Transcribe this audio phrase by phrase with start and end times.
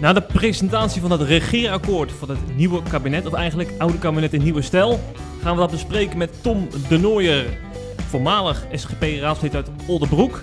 [0.00, 4.42] Na de presentatie van het regeerakkoord van het nieuwe kabinet, of eigenlijk oude kabinet in
[4.42, 5.00] nieuwe stijl,
[5.42, 7.58] gaan we dat bespreken met Tom de Nooijer,
[7.96, 10.42] voormalig SGP-raadslid uit Oldenbroek.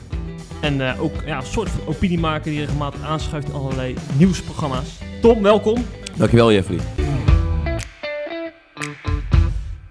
[0.62, 5.00] En eh, ook ja, een soort van opiniemaker die regelmatig aanschuift in allerlei nieuwsprogramma's.
[5.22, 5.86] Tom, welkom.
[6.18, 6.80] Dankjewel Jeffrey.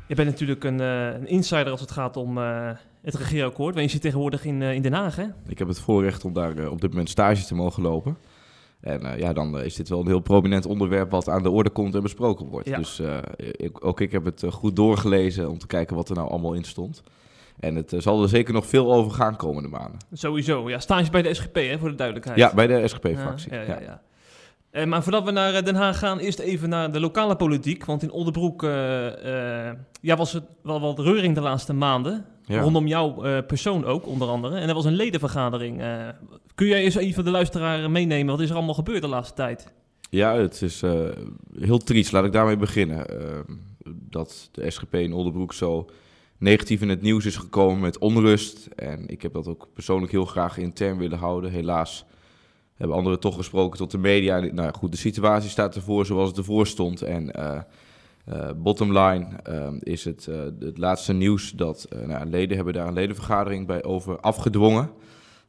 [0.06, 2.70] Je bent natuurlijk een, eh, een insider als het gaat om eh,
[3.02, 3.74] het regeerakkoord.
[3.74, 5.24] Want je zit tegenwoordig in, eh, in Den Haag, hè?
[5.46, 8.16] Ik heb het voorrecht om daar op dit moment stage te mogen lopen.
[8.84, 11.50] En eh, ja, dan eh, is dit wel een heel prominent onderwerp wat aan de
[11.50, 12.68] orde komt en besproken wordt.
[12.68, 12.76] Ja.
[12.76, 16.28] Dus eh, ik, ook ik heb het goed doorgelezen om te kijken wat er nou
[16.28, 17.02] allemaal in stond.
[17.60, 19.98] En het zal er zeker nog veel over gaan komende maanden.
[20.12, 20.68] Sowieso.
[20.68, 22.38] Ja, stage bij de SGP, hè, voor de duidelijkheid.
[22.38, 23.52] Ja, bij de SGP-fractie.
[23.52, 24.02] Ja, ja, Ja, ja,
[24.74, 27.84] Eh, maar voordat we naar eh, Den Haag gaan, eerst even naar de lokale politiek.
[27.84, 28.70] Want in Oldenbroek eh,
[30.00, 32.24] ja, was het wel wat reuring de laatste maanden.
[32.44, 32.60] Ja.
[32.60, 34.56] Rondom jouw persoon ook, onder andere.
[34.56, 35.82] En er was een ledenvergadering.
[36.54, 38.32] kun jij eens even de luisteraar meenemen?
[38.34, 39.72] Wat is er allemaal gebeurd de laatste tijd?
[40.10, 40.82] Ja, het is
[41.58, 42.12] heel triest.
[42.12, 43.06] Laat ik daarmee beginnen.
[43.86, 45.88] Dat de SGP in Oldenbroek zo
[46.38, 48.66] negatief in het nieuws is gekomen met onrust.
[48.66, 51.50] En ik heb dat ook persoonlijk heel graag intern willen houden.
[51.50, 52.04] Helaas
[52.76, 54.38] hebben anderen toch gesproken tot de media.
[54.38, 57.02] Nou goed, de situatie staat ervoor zoals het ervoor stond.
[57.02, 57.32] En
[58.24, 62.92] eh, bottom line eh, is het, het laatste nieuws dat nou, leden hebben daar een
[62.92, 64.90] ledenvergadering bij over afgedwongen.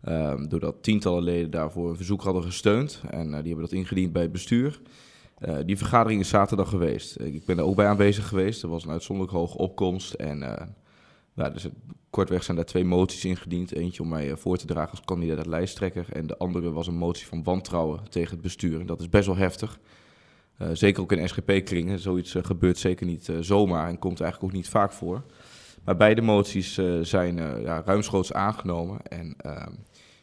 [0.02, 3.02] Ehm, doordat tientallen leden daarvoor een verzoek hadden gesteund.
[3.10, 4.82] En die hebben dat ingediend bij het bestuur.
[5.66, 7.20] Die vergadering is zaterdag geweest.
[7.20, 8.64] Ik ben er ook bij aanwezig geweest.
[8.64, 10.14] Er was een uitzonderlijk hoge opkomst.
[10.14, 10.44] En
[11.36, 11.68] nou, dus,
[12.10, 13.74] kortweg zijn daar twee moties ingediend.
[13.74, 16.06] Eentje om mij eh, voor te dragen als kandidaat lijsttrekker.
[16.12, 18.80] En de andere was een motie van wantrouwen tegen het bestuur.
[18.80, 19.80] En dat is best wel heftig.
[20.58, 22.00] Eh, zeker ook in SGP-kringen.
[22.00, 25.24] Zoiets eh, gebeurt zeker niet eh, zomaar en komt eigenlijk ook niet vaak voor.
[25.86, 29.02] Maar beide moties eh, zijn eh, ja, ruimschoots aangenomen.
[29.08, 29.72] En ehm,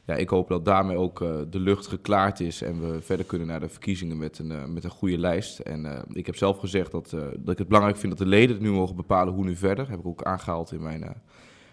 [0.05, 3.47] ja, ik hoop dat daarmee ook eh, de lucht geklaard is en we verder kunnen
[3.47, 5.59] naar de verkiezingen met een, eh, met een goede lijst.
[5.59, 8.55] En eh, ik heb zelf gezegd dat, dat ik het belangrijk vind dat de leden
[8.55, 9.91] het nu mogen bepalen hoe nu verder.
[9.91, 11.23] heb ik ook aangehaald in mijn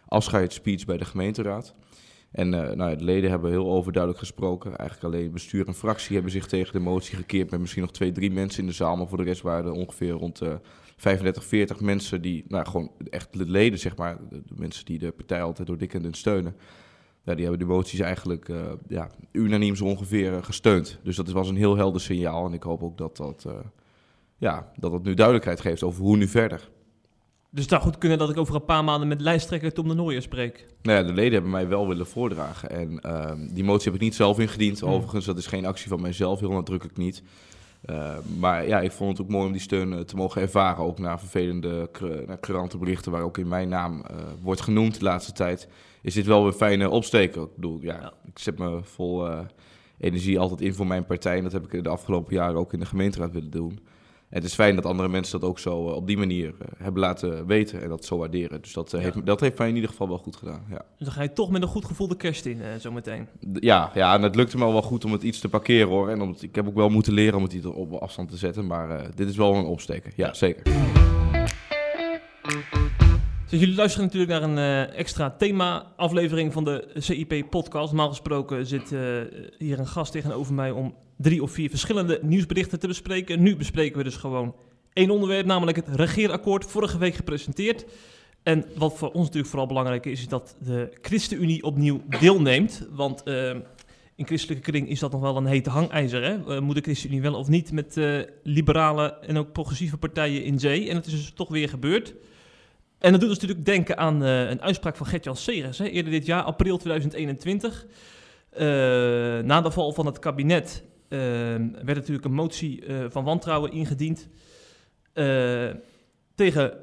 [0.08, 1.76] afscheidsspeech bij de gemeenteraad.
[2.32, 4.78] En nou, de leden hebben heel overduidelijk gesproken.
[4.78, 7.52] Eigenlijk alleen bestuur en fractie hebben zich tegen de motie gekeerd.
[7.52, 8.96] Met misschien nog twee, drie mensen in de zaal.
[8.96, 10.54] Maar voor de rest waren er ongeveer rond eh
[11.00, 14.18] 35, 40 mensen die, nou gewoon echt de leden, zeg maar.
[14.30, 16.56] De, mensen die de partij altijd door dik en steunen.
[17.30, 18.58] Ja, die hebben de moties eigenlijk eh,
[18.88, 21.00] ja, unaniem zo ongeveer eh, gesteund.
[21.04, 22.46] Dus dat was een heel helder signaal.
[22.46, 23.54] En ik hoop ook dat dat, eh,
[24.38, 26.70] ja, dat het nu duidelijkheid geeft over hoe nu verder.
[27.50, 29.94] Dus het zou goed kunnen dat ik over een paar maanden met lijsttrekker Tom de
[29.94, 30.66] Nooijer spreek.
[30.82, 32.70] Nou ja, de leden hebben mij wel willen voordragen.
[32.70, 34.80] En ehm, die motie heb ik niet zelf ingediend.
[34.80, 34.90] Hmm.
[34.90, 37.24] Overigens, dat is geen actie van mijzelf, heel nadrukkelijk niet.
[37.90, 40.84] Uh, maar ja, ik vond het ook mooi om die steun uh, te mogen ervaren.
[40.84, 41.90] Ook na vervelende
[42.40, 45.68] krantenberichten waar ook in mijn naam uh, wordt genoemd de laatste tijd.
[46.02, 47.42] Is dit wel een fijne opsteken.
[47.42, 48.14] Ik bedoel, ja, ja.
[48.26, 49.40] ik zet me vol eh,
[49.98, 51.38] energie altijd in voor mijn partij.
[51.38, 53.80] En dat heb ik de afgelopen jaren ook in de gemeenteraad willen doen.
[54.30, 57.02] Het is fijn dat andere mensen dat ook zo uh, op die manier uh, hebben
[57.02, 58.62] laten weten en dat zo waarderen.
[58.62, 58.98] Dus dat, ja.
[58.98, 60.66] heeft, dat heeft mij in ieder geval wel goed gedaan.
[60.70, 60.82] Ja.
[60.98, 63.28] Dus dan ga je toch met een goed gevoel de kerst in, zometeen.
[63.54, 66.10] Ja, ja, en het lukte me wel goed om het iets te parkeren hoor.
[66.10, 68.38] En om het, ik heb ook wel moeten leren om het iets op afstand te
[68.38, 68.68] zetten.
[68.68, 70.12] Maar uh, dit is wel een opsteken.
[70.16, 70.34] Ja.
[70.34, 70.64] zeker.
[73.50, 77.88] Dus jullie luisteren natuurlijk naar een uh, extra thema-aflevering van de CIP-podcast.
[77.88, 79.22] Normaal gesproken zit uh,
[79.58, 83.44] hier een gast tegenover mij om drie of vier verschillende nieuwsberichten te bespreken.
[83.44, 84.56] Nu bespreken we dus gewoon
[84.94, 87.86] één onderwerp, namelijk het regeerakkoord, vorige week gepresenteerd.
[88.44, 92.88] En wat voor ons natuurlijk vooral belangrijk is, is dat de ChristenUnie opnieuw deelneemt.
[92.92, 93.50] Want uh,
[94.16, 96.24] in christelijke kring is dat nog wel een hete hangijzer.
[96.24, 96.62] Hè?
[96.62, 98.00] Moet de ChristenUnie wel of niet met
[98.44, 100.90] liberale en ook progressieve partijen in zee?
[100.90, 102.16] En het is dus toch weer gebeurd.
[103.00, 105.78] En dat doet ons natuurlijk denken aan uh, een uitspraak van Gert-Jan Segers.
[105.78, 105.86] Hè?
[105.86, 107.86] Eerder dit jaar, april 2021.
[108.54, 108.60] Uh,
[109.40, 111.20] na de val van het kabinet uh,
[111.84, 114.28] werd natuurlijk een motie van wantrouwen ingediend.
[116.36, 116.74] tegen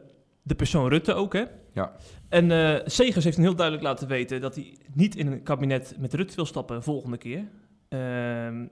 [0.43, 1.45] de persoon Rutte ook, hè?
[1.73, 1.93] Ja.
[2.29, 2.51] En
[2.91, 6.47] Segers heeft heel duidelijk laten weten dat hij niet in een kabinet met Rutte wil
[6.47, 7.45] stappen volgende keer.
[7.89, 8.67] Ehm,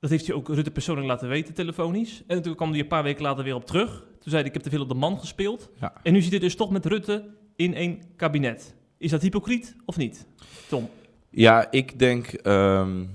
[0.00, 2.22] dat heeft hij ook Rutte persoonlijk laten weten, telefonisch.
[2.26, 4.06] En toen kwam hij een paar weken later weer op terug.
[4.26, 5.70] Toen zei hij, ik heb te veel op de man gespeeld.
[5.80, 5.92] Ja.
[6.02, 7.24] En nu zit hij dus toch met Rutte
[7.56, 8.74] in één kabinet.
[8.98, 10.26] Is dat hypocriet of niet,
[10.68, 10.88] Tom?
[11.30, 12.46] Ja, ik denk...
[12.46, 13.10] Um,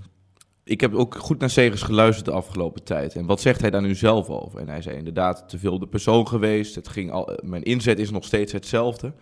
[0.63, 3.15] ik heb ook goed naar Segers geluisterd de afgelopen tijd.
[3.15, 4.59] En wat zegt hij daar nu zelf over?
[4.59, 6.75] En hij zei inderdaad te veel de persoon geweest.
[6.75, 9.13] Het ging al, mijn inzet is nog steeds hetzelfde.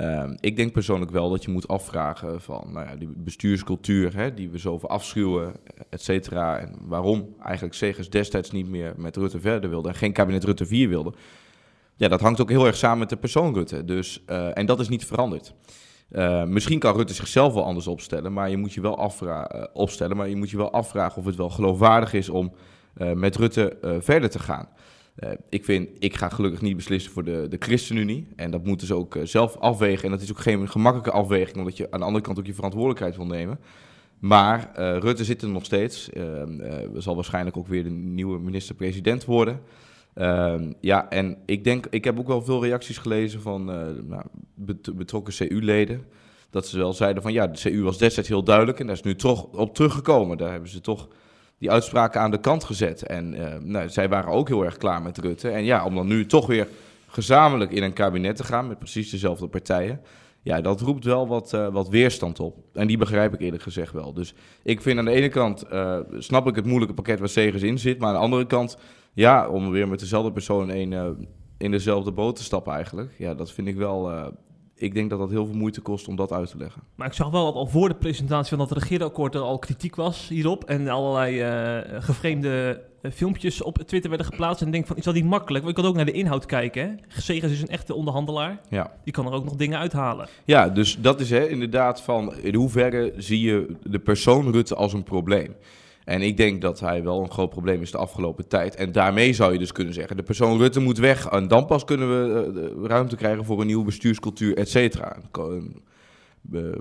[0.00, 4.34] Um, ik denk persoonlijk wel dat je moet afvragen van nou ja, die bestuurscultuur hè,
[4.34, 5.52] die we zo afschuwen,
[5.88, 6.58] et cetera.
[6.58, 10.66] En waarom eigenlijk Segers destijds niet meer met Rutte verder wilde en geen kabinet Rutte
[10.66, 11.12] 4 wilde.
[11.96, 13.84] Ja, dat hangt ook heel erg samen met de persoon Rutte.
[13.84, 15.54] Dus, uh, en dat is niet veranderd.
[16.10, 19.64] Uh, misschien kan Rutte zichzelf wel anders opstellen, maar je moet je wel afvragen, uh,
[19.72, 22.52] opstellen, maar je moet je wel afvragen of het wel geloofwaardig is om
[23.14, 24.68] met Rutte verder te gaan.
[25.48, 28.26] Ik vind, ik ga gelukkig niet beslissen voor de, de ChristenUnie.
[28.36, 30.04] En dat moeten ze ook zelf afwegen.
[30.04, 32.54] En dat is ook geen gemakkelijke afweging, omdat je aan de andere kant ook je
[32.54, 33.58] verantwoordelijkheid wil nemen.
[34.18, 36.10] Maar Rutte zit er nog steeds.
[36.94, 39.60] zal waarschijnlijk ook weer de nieuwe minister-president worden.
[40.14, 43.64] Ehm, ja, en ik denk, ik heb ook wel veel reacties gelezen van
[44.08, 44.22] nou,
[44.94, 46.04] betrokken CU-leden.
[46.52, 49.02] Dat ze wel zeiden van ja, de CU was destijds heel duidelijk en daar is
[49.02, 50.36] nu toch op teruggekomen.
[50.36, 51.08] Daar hebben ze toch
[51.62, 53.02] die uitspraken aan de kant gezet.
[53.02, 55.48] En uh, nou, zij waren ook heel erg klaar met Rutte.
[55.48, 56.68] En ja, om dan nu toch weer
[57.06, 60.00] gezamenlijk in een kabinet te gaan met precies dezelfde partijen.
[60.42, 62.58] Ja, dat roept wel wat, uh, wat weerstand op.
[62.72, 64.12] En die begrijp ik eerlijk gezegd wel.
[64.12, 65.64] Dus ik vind aan de ene kant,
[66.18, 67.98] snap ik het moeilijke pakket waar Segers in zit.
[67.98, 68.78] Maar aan de andere kant
[69.12, 71.16] ja, om weer met dezelfde persoon in,
[71.58, 73.14] in dezelfde boot te stappen eigenlijk.
[73.18, 74.32] Ja, dat vind ik wel...
[74.74, 76.82] Ik denk dat dat heel veel moeite kost om dat uit te leggen.
[76.94, 79.96] Maar ik zag wel dat al voor de presentatie van dat regeerakkoord er al kritiek
[79.96, 80.64] was hierop.
[80.64, 84.60] En allerlei uh, gevreemde filmpjes op Twitter werden geplaatst.
[84.60, 85.64] En ik denk van, is dat niet makkelijk?
[85.64, 86.82] Want ik kan ook naar de inhoud kijken.
[86.82, 87.20] Hè?
[87.20, 88.60] Segers is een echte onderhandelaar.
[88.68, 88.92] Ja.
[89.04, 90.28] Die kan er ook nog dingen uithalen.
[90.44, 92.34] Ja, dus dat is hè, inderdaad van...
[92.34, 95.54] in hoeverre zie je de persoon Rutte als een probleem?
[96.04, 98.74] En ik denk dat hij wel een groot probleem is de afgelopen tijd.
[98.74, 101.28] En daarmee zou je dus kunnen zeggen: de persoon Rutte moet weg.
[101.28, 105.16] En dan pas kunnen we uh, ruimte krijgen voor een nieuwe bestuurscultuur, et cetera.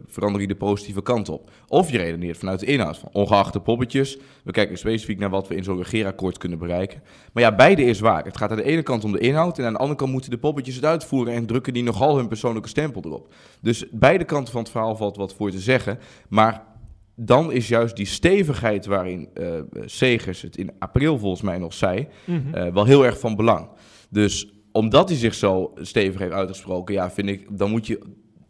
[0.05, 1.49] Verander je de positieve kant op.
[1.67, 4.17] Of je redeneert vanuit de inhoud van ongeacht de poppetjes.
[4.43, 7.03] We kijken specifiek naar wat we in zo'n regeerakkoord kunnen bereiken.
[7.33, 8.23] Maar ja, beide is waar.
[8.23, 9.59] Het gaat aan de ene kant om de inhoud.
[9.59, 11.33] En aan de andere kant moeten de poppetjes het uitvoeren.
[11.33, 13.33] En drukken die nogal hun persoonlijke stempel erop.
[13.61, 15.99] Dus beide kanten van het verhaal valt wat voor te zeggen.
[16.29, 16.63] Maar
[17.25, 22.07] dan is juist die stevigheid waarin uh, Segers het in april volgens mij nog zei,
[22.25, 22.53] mhm.
[22.53, 23.69] eh, wel heel erg van belang.
[24.09, 27.99] Dus omdat hij zich zo stevig heeft uitgesproken, ja, vind ik, dan moet je,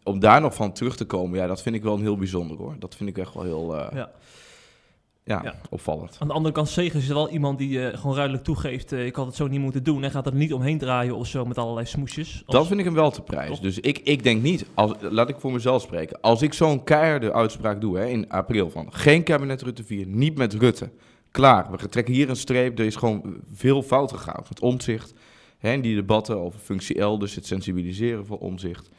[0.02, 2.56] om daar nog van terug te komen, ja, dat vind ik wel een heel bijzonder
[2.56, 2.76] hoor.
[2.78, 3.74] Dat vind ik echt wel heel...
[3.74, 4.10] Uh, ja
[5.24, 6.16] ja, opvallend.
[6.18, 8.92] Aan de andere kant, Segers is wel iemand die uh, gewoon ruidelijk toegeeft...
[8.92, 11.26] Uh, ik had het zo niet moeten doen en gaat er niet omheen draaien of
[11.26, 12.42] zo met allerlei smoesjes.
[12.46, 13.60] Dat vind ik hem wel te prijs.
[13.60, 16.20] Dus ik, ik denk niet, als, laat ik voor mezelf spreken...
[16.20, 18.92] als ik zo'n keiharde uitspraak doe hè, in april van...
[18.92, 20.90] geen kabinet Rutte 4, niet met Rutte.
[21.30, 22.78] Klaar, we trekken hier een streep.
[22.78, 24.44] Er is gewoon veel fout gegaan.
[24.48, 25.14] Het omzicht,
[25.58, 27.34] hè, die debatten over functie elders...
[27.34, 28.90] het sensibiliseren van omzicht...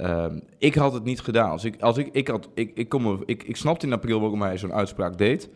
[0.00, 1.50] Ehm, ik had het niet gedaan.
[1.50, 4.42] Als ik, als ik, ik, had, ik, ik, kom, ik, ik snapte in april waarom
[4.42, 5.48] hij zo'n uitspraak deed.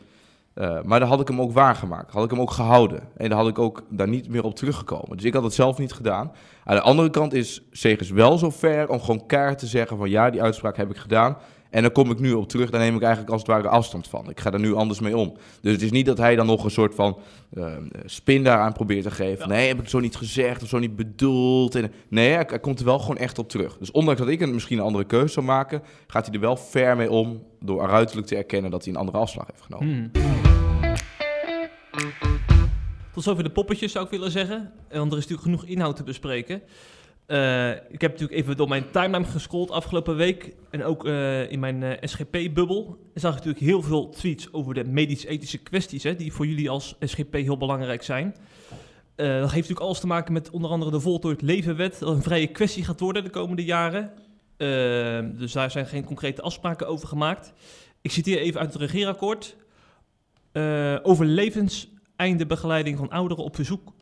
[0.55, 2.12] Uh, maar dan had ik hem ook waargemaakt.
[2.12, 3.00] Had ik hem ook gehouden.
[3.17, 5.17] En dan had ik ook daar niet meer op teruggekomen.
[5.17, 6.32] Dus ik had het zelf niet gedaan.
[6.64, 10.11] Aan de andere kant is Segers wel zo ver om gewoon kaart te zeggen van
[10.11, 11.37] ja, die uitspraak heb ik gedaan.
[11.75, 14.09] En dan kom ik nu op terug, dan neem ik eigenlijk als het ware afstand
[14.09, 14.31] van.
[14.31, 15.37] Ik ga er nu anders mee om.
[15.61, 17.19] Dus het is niet dat hij dan nog een soort van
[17.53, 19.49] uh, spin daaraan probeert te geven.
[19.49, 21.75] Nee, heb ik zo niet gezegd of zo niet bedoeld.
[21.75, 23.79] En, nee, hij, komt er wel gewoon echt op terug.
[23.79, 26.56] Dus ondanks dat ik een, misschien een andere keuze zou maken, gaat hij er wel
[26.56, 30.11] ver mee om door uiterlijk te erkennen dat hij een andere afslag heeft genomen.
[30.12, 30.23] Hmm.
[33.12, 34.73] Tot zover de poppetjes zou ik willen zeggen.
[34.91, 36.62] Want er is natuurlijk genoeg inhoud te bespreken.
[37.26, 40.55] Uh, ik heb natuurlijk even door mijn timeline gescrolld afgelopen week.
[40.71, 42.99] En ook uh, in mijn eh, SGP-bubbel.
[43.15, 46.03] zag ik natuurlijk heel veel tweets over de medisch-ethische kwesties.
[46.03, 48.35] Hè, die voor jullie als SGP heel belangrijk zijn.
[49.17, 51.99] dat heeft natuurlijk alles te maken met onder andere de voltooid levenwet.
[51.99, 54.12] Dat een vrije kwestie gaat worden de komende jaren.
[55.38, 57.53] dus daar zijn geen concrete afspraken over gemaakt.
[58.00, 59.56] Ik citeer even uit het regeerakkoord.
[61.02, 63.93] over levenseindenbegeleiding van ouderen op verzoek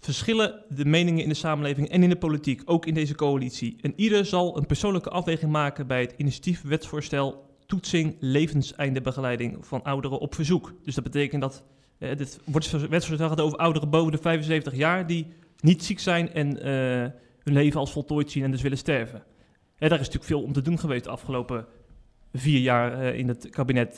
[0.00, 3.76] verschillen de meningen in de samenleving en in de politiek, ook in deze coalitie.
[3.80, 10.18] En ieder zal een persoonlijke afweging maken bij het initiatief wetsvoorstel toetsing levenseindenbegeleiding van ouderen
[10.18, 10.74] op verzoek.
[10.84, 11.62] Dus dat betekent dat
[11.98, 12.40] uh, dit
[12.88, 15.26] wetsvoorstel gaat over ouderen boven de 75 jaar die
[15.60, 16.64] niet ziek zijn en uh,
[17.42, 19.22] hun leven als voltooid zien en dus willen sterven.
[19.78, 21.66] daar is natuurlijk veel om te doen geweest de afgelopen
[22.32, 23.96] vier jaar uh, in het kabinet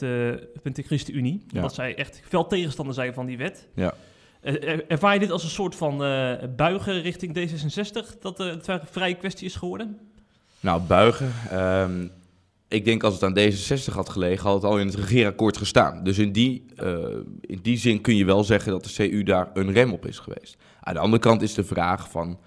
[0.62, 1.44] van de ChristenUnie.
[1.48, 1.60] Ja.
[1.60, 3.68] Dat zij echt veel tegenstander zijn van die wet.
[3.74, 3.94] Ja.
[4.42, 8.80] Eh, ervaar je dit als een soort van uh, buigen richting D66, dat het een
[8.90, 9.98] vrije kwestie is geworden?
[10.60, 11.32] Nou, buigen.
[11.52, 12.10] Um,
[12.68, 16.04] ik denk als het aan D66 had gelegen, had het al in het regeerakkoord gestaan.
[16.04, 16.66] Dus in die,
[17.40, 20.18] in die zin kun je wel zeggen dat de CU daar een rem op is
[20.18, 20.56] geweest.
[20.80, 22.38] Aan de andere kant is de vraag van,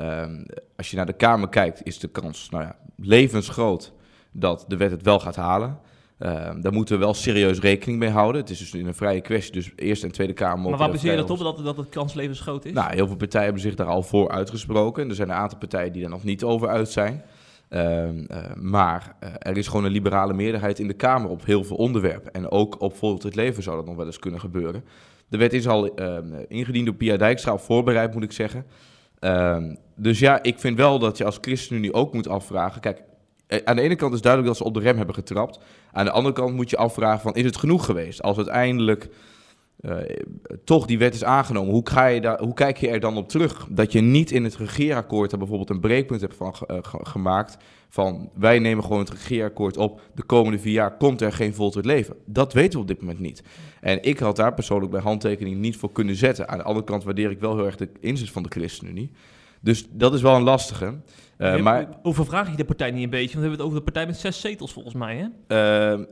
[0.00, 3.92] um, als je naar de Kamer kijkt, is de kans nou ja, levensgroot
[4.32, 5.78] dat de wet het wel gaat halen.
[6.22, 8.40] Uh, daar moeten we wel serieus rekening mee houden.
[8.40, 10.70] Het is dus in een vrije kwestie, dus Eerste en Tweede Kamer...
[10.70, 12.72] Maar waar baseer je dat op, dat, dat het kanslevensgroot is?
[12.72, 15.08] Nou, heel veel partijen hebben zich daar al voor uitgesproken.
[15.08, 17.22] Er zijn een aantal partijen die daar nog niet over uit zijn.
[17.70, 18.14] Uh, uh,
[18.54, 22.32] maar eh, er is gewoon een liberale meerderheid in de Kamer op heel veel onderwerpen.
[22.32, 24.84] En ook op volgt het leven zou dat nog wel eens kunnen gebeuren.
[25.28, 28.66] De wet is al ehm, ingediend door Pia Dijkstra, voorbereid moet ik zeggen.
[29.96, 32.80] dus ja, ik vind wel dat je als ChristenUnie ook moet afvragen...
[32.80, 33.04] Kijk, eh,
[33.64, 35.58] aan de ene kant is duidelijk dat ze op de rem hebben getrapt.
[35.92, 38.22] Aan de andere kant moet je afvragen van, is het genoeg geweest?
[38.22, 39.08] Als uiteindelijk
[39.80, 39.96] eh,
[40.64, 43.28] toch die wet is aangenomen, hoe, ga je daar, hoe kijk je er dan op
[43.28, 43.66] terug?
[43.70, 47.56] Dat je niet in het regeerakkoord er bijvoorbeeld een breekpunt hebt van eh, ge- gemaakt
[47.88, 51.84] van wij nemen gewoon het regeerakkoord op, de komende vier jaar komt er geen voltooid
[51.86, 52.16] leven.
[52.24, 53.42] Dat weten we op dit moment niet.
[53.80, 56.48] En ik had daar persoonlijk bij handtekening niet voor kunnen zetten.
[56.48, 59.10] Aan de andere kant waardeer ik wel heel erg de inzet van de ChristenUnie.
[59.62, 60.84] Dus dat is wel een lastige.
[61.36, 63.38] Eh, Uh, maar Overvraag je de partij niet een beetje?
[63.38, 65.26] Want we hebben het over de partij met zes zetels volgens mij, hè?
[65.92, 66.04] Ehm,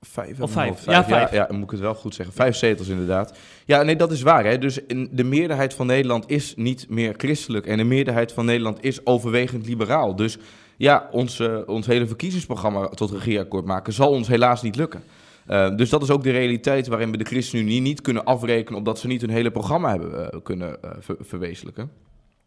[0.00, 0.84] vijf, Of vijf.
[0.84, 1.32] Ja, vijf.
[1.32, 2.34] Ja, moet ik het wel goed zeggen.
[2.34, 3.38] Vijf zetels inderdaad.
[3.64, 4.44] Ja, nee, dat is waar.
[4.44, 4.58] Hè?
[4.58, 4.80] Dus
[5.10, 7.66] de meerderheid van Nederland is niet meer christelijk.
[7.66, 10.16] En de meerderheid van Nederland is overwegend liberaal.
[10.16, 10.38] Dus
[10.76, 15.02] ja, ons, eh, ons hele verkiezingsprogramma tot regeerakkoord maken zal ons helaas niet lukken.
[15.46, 18.78] Eh, dus dat is ook de realiteit waarin we de ChristenUnie niet kunnen afrekenen...
[18.78, 21.90] omdat ze niet hun hele programma hebben eh, kunnen ver- verwezenlijken.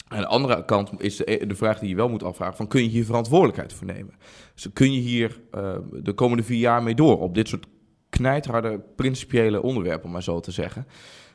[0.09, 2.89] Aan de andere kant is de, vraag die je wel moet afvragen: van, kun je
[2.89, 4.13] hier verantwoordelijkheid voor nemen?
[4.53, 7.65] Dus kun je hier eh, de komende vier jaar mee door op dit soort
[8.09, 10.87] knijtharde principiële onderwerpen, om maar zo te zeggen?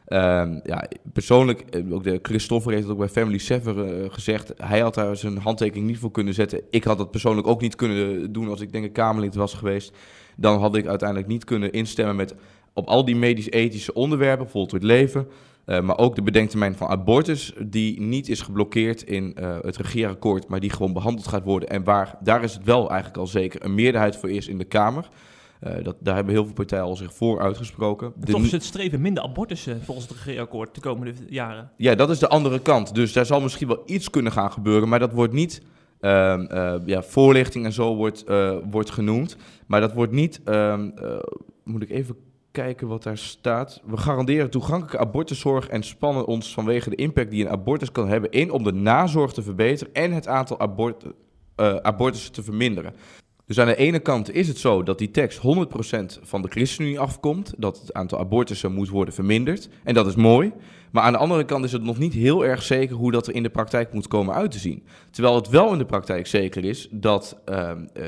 [0.05, 4.53] Ehm, ja, persoonlijk, eh, ook de Christoffer heeft het ook bij Family Sever eh, gezegd.
[4.57, 6.61] Hij had daar zijn handtekening niet voor kunnen zetten.
[6.71, 9.97] Ik had dat persoonlijk ook niet kunnen doen als ik denk een Kamerlid was geweest.
[10.37, 12.35] Dan had ik uiteindelijk niet kunnen instemmen met
[12.73, 15.27] op al die medisch-ethische onderwerpen, bijvoorbeeld het leven.
[15.67, 20.49] Uh, maar ook de bedenktermijn van abortus, die niet is geblokkeerd in uh, het regeerakkoord,
[20.49, 21.69] maar die gewoon behandeld gaat worden.
[21.69, 24.65] En waar, daar is het wel eigenlijk al zeker een meerderheid voor is in de
[24.65, 25.09] Kamer.
[25.63, 28.13] Uh, dat, daar hebben heel veel partijen al zich voor uitgesproken.
[28.21, 31.71] En toch is het streven minder abortussen volgens het regeerakkoord de komende jaren.
[31.77, 32.95] Ja, dat is de andere kant.
[32.95, 35.63] Dus daar zal misschien wel iets kunnen gaan gebeuren, maar dat wordt niet...
[36.01, 36.43] Uh,
[36.85, 38.25] ja, voorlichting en zo wordt,
[38.71, 39.37] wordt genoemd.
[39.67, 40.41] Maar dat wordt niet...
[40.45, 40.81] Uh,
[41.65, 42.17] moet ik even
[42.55, 43.81] kijken wat daar staat.
[43.85, 48.31] We garanderen toegankelijke abortuszorg en spannen ons vanwege de impact die een abortus kan hebben
[48.31, 52.95] in om de nazorg te verbeteren en het aantal abort, uh, abortussen te verminderen.
[53.47, 56.99] Dus aan de ene kant is het zo dat die tekst 100% van de ChristenUnie
[56.99, 59.69] afkomt, dat het aantal abortussen moet worden verminderd.
[59.85, 60.53] En dat is mooi.
[60.93, 63.35] Maar aan de andere kant is het nog niet heel erg zeker hoe dat er
[63.35, 64.83] in de praktijk moet komen uit te zien.
[65.11, 68.07] Terwijl het wel in de praktijk zeker is dat uh, uh,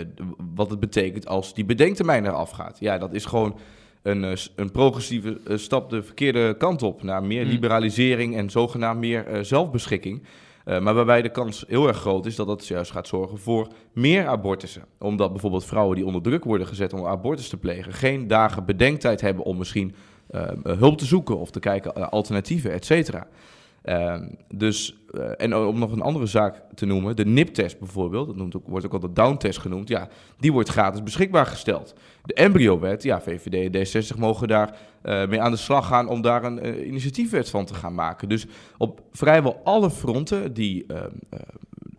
[0.55, 2.76] wat het betekent als die bedenktermijn eraf gaat.
[2.81, 3.59] Ja, dat is gewoon
[4.03, 7.03] een, een progressieve stap de verkeerde kant op.
[7.03, 10.23] Naar meer liberalisering en zogenaamd meer uh, zelfbeschikking.
[10.65, 13.69] Uh, maar waarbij de kans heel erg groot is dat dat juist gaat zorgen voor
[13.93, 14.85] meer abortussen.
[14.99, 17.93] Omdat bijvoorbeeld vrouwen die onder druk worden gezet om abortus te plegen...
[17.93, 19.95] geen dagen bedenktijd hebben om misschien
[20.31, 23.26] uh, hulp te zoeken of te kijken naar alternatieven, et cetera.
[23.88, 24.14] Uh,
[24.55, 28.57] dus, uh, en om nog een andere zaak te noemen, de NIP-test bijvoorbeeld, dat noemt
[28.57, 31.95] ook, wordt ook al de Down-test genoemd, ja, die wordt gratis beschikbaar gesteld.
[32.25, 36.23] De embryo-wet, ja, VVD en D60 mogen daar uh, mee aan de slag gaan om
[36.23, 38.28] daar een uh, initiatiefwet van te gaan maken.
[38.28, 38.47] Dus
[38.78, 40.87] op vrijwel alle fronten, die,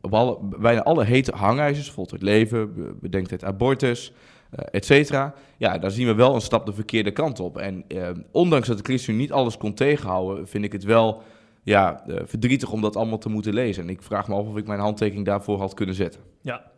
[0.01, 4.12] op alle, bijna alle hete hangijzers, voltooid leven, bedenktijd abortus,
[4.51, 5.34] uh, et cetera.
[5.58, 7.58] Ja, daar zien we wel een stap de verkeerde kant op.
[7.58, 11.22] En uh, ondanks dat de ChristenUnie niet alles kon tegenhouden, vind ik het wel
[11.67, 13.83] ja, uh, verdrietig om dat allemaal te moeten lezen.
[13.83, 16.21] En ik vraag me af of ik mijn handtekening daarvoor had kunnen zetten.
[16.41, 16.71] Ja.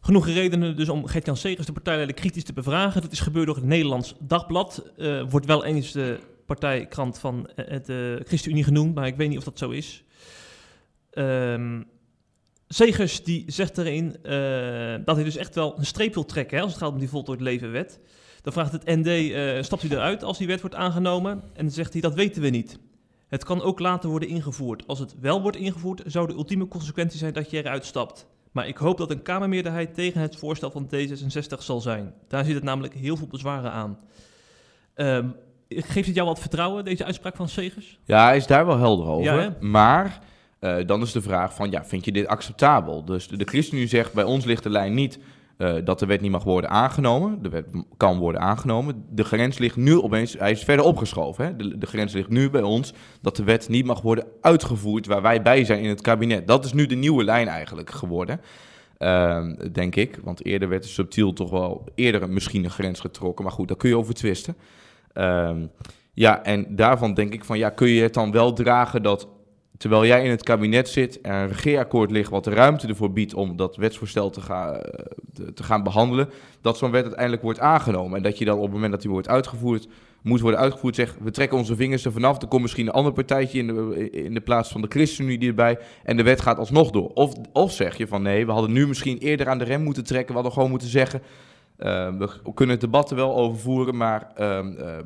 [0.00, 3.02] Genoeg redenen dus om Gert-Jan Segers, de partijleider, kritisch te bevragen.
[3.02, 4.90] Dat is gebeurd door het Nederlands Dagblad.
[4.96, 9.38] Uh, wordt wel eens de partijkrant van het uh, ChristenUnie genoemd, maar ik weet niet
[9.38, 10.04] of dat zo is.
[11.12, 11.84] Um,
[12.68, 14.16] Segers die zegt erin
[15.04, 17.08] dat hij dus echt wel een streep wil trekken hè, als het gaat om die
[17.08, 18.00] voltooid levenwet.
[18.42, 21.30] Dan vraagt het ND, stapt hij eruit als die wet wordt aangenomen?
[21.32, 22.78] En dan zegt hij, dat weten we niet.
[23.28, 24.86] Het kan ook later worden ingevoerd.
[24.86, 28.26] Als het wel wordt ingevoerd, zou de ultieme consequentie zijn dat je eruit stapt.
[28.52, 32.14] Maar ik hoop dat een Kamermeerderheid tegen het voorstel van D66 zal zijn.
[32.28, 33.98] Daar zit het namelijk heel veel bezwaren aan.
[34.94, 35.34] Um,
[35.68, 37.98] geeft het jou wat vertrouwen, deze uitspraak van Segers?
[38.04, 39.40] Ja, hij is daar wel helder over.
[39.40, 40.20] Ja, maar
[40.60, 43.04] uh, dan is de vraag van, ja, vind je dit acceptabel?
[43.04, 45.18] Dus de, de ChristenUnie zegt, bij ons ligt de lijn niet
[45.58, 47.42] uh, dat de wet niet mag worden aangenomen.
[47.42, 49.04] De wet kan worden aangenomen.
[49.10, 51.44] De grens ligt nu opeens, hij is verder opgeschoven.
[51.44, 51.78] Hè?
[51.78, 55.42] De, grens ligt nu bij ons dat de wet niet mag worden uitgevoerd waar wij
[55.42, 56.46] bij zijn in het kabinet.
[56.46, 58.40] Dat is nu de nieuwe lijn eigenlijk geworden.
[58.98, 63.44] Uh, denk ik, want eerder werd er subtiel toch wel eerder misschien een grens getrokken.
[63.44, 64.56] Maar goed, daar kun je over twisten.
[65.14, 65.50] Uh,
[66.12, 69.28] ja, en daarvan denk ik van, ja, kun je het dan wel dragen dat
[69.78, 73.34] terwijl jij in het kabinet zit en een regeerakkoord ligt wat de ruimte ervoor biedt
[73.34, 74.80] om dat wetsvoorstel te gaan,
[75.34, 76.28] te, te gaan behandelen,
[76.60, 78.16] dat zo'n wet uiteindelijk wordt aangenomen.
[78.16, 79.88] En dat je dan op het moment dat die wordt uitgevoerd,
[80.22, 83.12] moet worden uitgevoerd, zegt we trekken onze vingers er vanaf, er komt misschien een ander
[83.12, 86.90] partijtje in de, in de plaats van de ChristenUnie erbij en de wet gaat alsnog
[86.90, 87.10] door.
[87.14, 90.04] Of, of zeg je van nee, we hadden nu misschien eerder aan de rem moeten
[90.04, 91.22] trekken, we hadden gewoon moeten zeggen,
[91.78, 94.96] uh, we kunnen het debat er wel over voeren, maar uh, uh,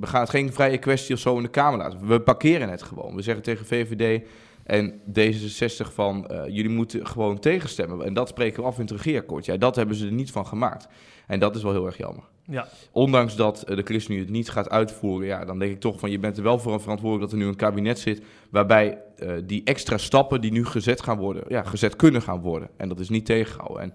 [0.00, 2.06] we gaan het geen vrije kwestie of zo in de Kamer laten.
[2.06, 3.14] We parkeren het gewoon.
[3.14, 4.24] We zeggen tegen VVD
[4.66, 8.06] en D66 van eh, jullie moeten gewoon tegenstemmen.
[8.06, 9.44] En dat spreken we af in het regeerakkoord.
[9.44, 10.88] Ja, dat hebben ze er niet van gemaakt.
[11.26, 12.24] En dat is wel heel erg jammer.
[12.44, 12.68] Ja.
[12.92, 16.10] Ondanks dat eh, de ChristenUnie het niet gaat uitvoeren, ja, dan denk ik toch van
[16.10, 18.98] je bent er wel voor verantwoordelijk dat er nu een kabinet zit waarbij
[19.44, 22.68] die extra stappen die nu gezet gaan worden, ja, gezet kunnen gaan worden.
[22.76, 23.82] En dat is niet tegengehouden.
[23.82, 23.94] En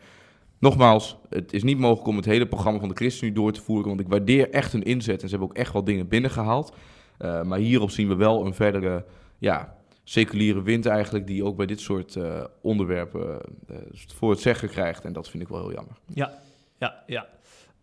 [0.61, 3.87] nogmaals, het is niet mogelijk om het hele programma van de ChristenUnie door te voeren,
[3.87, 6.73] want ik waardeer echt hun inzet en ze hebben ook echt wel dingen binnengehaald.
[7.19, 9.05] Uh, maar hierop zien we wel een verdere,
[9.37, 13.41] ja, seculiere wind eigenlijk, die ook bij dit soort uh, onderwerpen
[13.71, 13.77] uh,
[14.15, 15.05] voor het zeggen krijgt.
[15.05, 15.93] En dat vind ik wel heel jammer.
[16.13, 16.33] Ja,
[16.79, 17.27] ja, ja.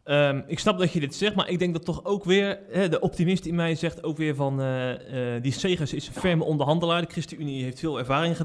[0.04, 2.88] Um, ik snap dat je dit zegt, maar ik denk dat toch ook weer, hè,
[2.88, 4.62] de optimist in mij zegt ook weer van,
[5.42, 7.00] die Segers is een ferme onderhandelaar.
[7.00, 8.36] De ChristenUnie heeft veel ervaring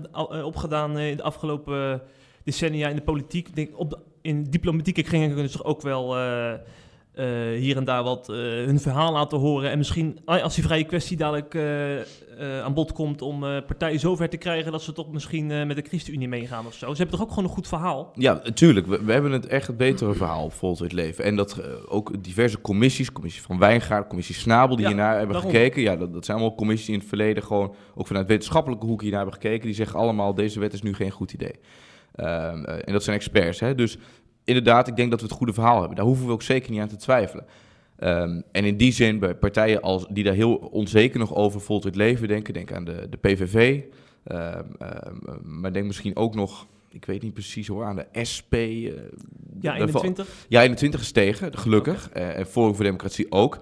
[0.43, 2.01] opgedaan in de afgelopen
[2.43, 3.55] decennia in de politiek.
[3.55, 8.03] Denk op de, in diplomatieke kringen kunnen ze toch ook wel uh, hier en daar
[8.03, 9.71] wat uh, hun verhaal laten horen.
[9.71, 11.57] En misschien als die vrije kwestie dadelijk
[12.63, 16.27] aan bod komt om partijen zover te krijgen dat ze toch misschien met de ChristenUnie
[16.27, 16.91] meegaan of zo.
[16.91, 18.11] Ze hebben toch ook gewoon een goed verhaal?
[18.15, 18.87] Ja, natuurlijk.
[18.87, 21.23] We, we hebben het echt het betere verhaal volgens het leven.
[21.23, 25.51] En dat ook diverse commissies, commissie van Wijngaard, commissie Snabel, die ja, hiernaar hebben daarom.
[25.51, 25.81] gekeken.
[25.81, 29.01] Ja, dat, dat, zijn allemaal commissies die in het verleden gewoon ook vanuit wetenschappelijke hoek
[29.01, 29.65] hiernaar hebben gekeken.
[29.65, 31.55] Die zeggen allemaal deze wet is nu geen goed idee.
[32.15, 33.59] Ehm, en dat zijn experts.
[33.59, 33.75] Hè?
[33.75, 33.97] Dus
[34.43, 35.95] inderdaad, ik denk dat we het goede verhaal hebben.
[35.95, 37.45] Daar hoeven we ook zeker niet aan te twijfelen.
[37.99, 41.95] Um, en in die zin, bij partijen als, die daar heel onzeker nog over voltooid
[41.95, 43.81] leven denken, denk aan de, de PVV,
[44.31, 48.53] um, um, maar denk misschien ook nog, ik weet niet precies hoor, aan de SP.
[48.53, 48.91] Uh,
[49.59, 50.27] ja, 21?
[50.47, 52.07] Ja, 21 gestegen, gelukkig.
[52.07, 52.23] Okay.
[52.23, 53.61] Uh, en Forum voor Democratie ook.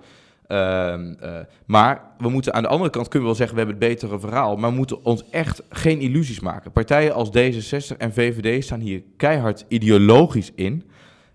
[0.51, 0.93] Uh,
[1.24, 4.00] uh, maar we moeten aan de andere kant kunnen we wel zeggen, we hebben het
[4.00, 4.55] betere verhaal.
[4.55, 6.72] Maar we moeten ons echt geen illusies maken.
[6.72, 10.84] Partijen als D66 en VVD staan hier keihard ideologisch in.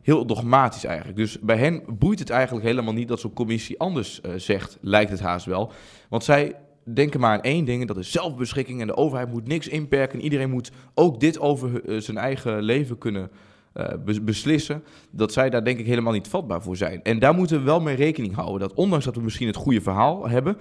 [0.03, 1.17] Heel dogmatisch eigenlijk.
[1.17, 5.11] Dus bij hen boeit het eigenlijk helemaal niet dat zo'n commissie anders uh, zegt, lijkt
[5.11, 5.73] het haast wel.
[6.09, 6.55] Want zij
[6.95, 8.81] denken maar aan één ding, en dat is zelfbeschikking.
[8.81, 10.21] En de overheid moet niks inperken.
[10.21, 13.31] Iedereen moet ook dit over zijn eigen leven kunnen
[13.77, 17.03] uh, beslissen, dat zij daar denk ik helemaal niet vatbaar voor zijn.
[17.03, 18.69] En daar moeten we wel mee rekening houden.
[18.69, 20.57] Dat ondanks dat we misschien het goede verhaal hebben,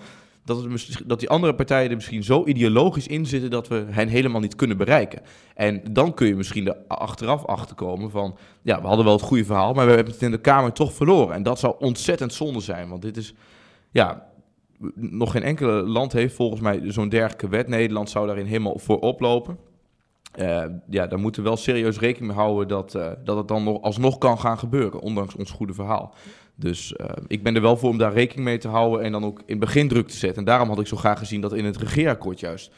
[0.46, 0.68] dat,
[1.06, 4.56] dat die andere partijen er misschien zo ideologisch in zitten dat we hen helemaal niet
[4.56, 5.22] kunnen bereiken.
[5.56, 9.46] En dan kun je misschien er achteraf achterkomen van, ja, we hadden wel het goede
[9.46, 11.36] verhaal, maar we hebben het in de Kamer toch verloren.
[11.36, 13.34] En dat zou ontzettend zonde zijn, want dit is,
[13.92, 14.26] ja,
[14.96, 17.68] nog geen enkele land heeft volgens mij zo'n dergelijke wet.
[17.68, 19.58] Nederland zou daarin helemaal voor oplopen.
[20.40, 23.64] Uh, ja, daar moeten we wel serieus rekening mee houden dat, uh, dat het dan
[23.64, 26.14] nog alsnog kan gaan gebeuren, ondanks ons goede verhaal.
[26.56, 29.26] Dus uh, ik ben er wel voor om daar rekening mee te houden en dan
[29.26, 30.38] ook in het begin druk te zetten.
[30.38, 32.72] En daarom had ik zo graag gezien dat in het regeerakkoord juist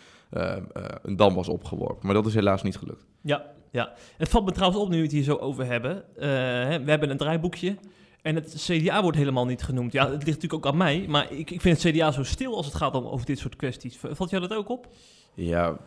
[1.02, 2.06] een dam was opgeworpen.
[2.06, 3.06] Maar dat is helaas niet gelukt.
[3.22, 3.94] Ja, ja.
[4.18, 6.04] Het valt me trouwens op nu we het hier zo over hebben.
[6.16, 7.78] We hebben een draaiboekje.
[8.22, 9.92] En het CDA wordt helemaal niet genoemd.
[9.92, 11.06] Ja, het ligt natuurlijk ook aan mij.
[11.08, 13.56] Maar ik, ik vind het CDA zo stil als het gaat om over dit soort
[13.56, 13.98] kwesties.
[14.12, 14.88] Valt jou dat ook op?
[15.34, 15.78] Ja,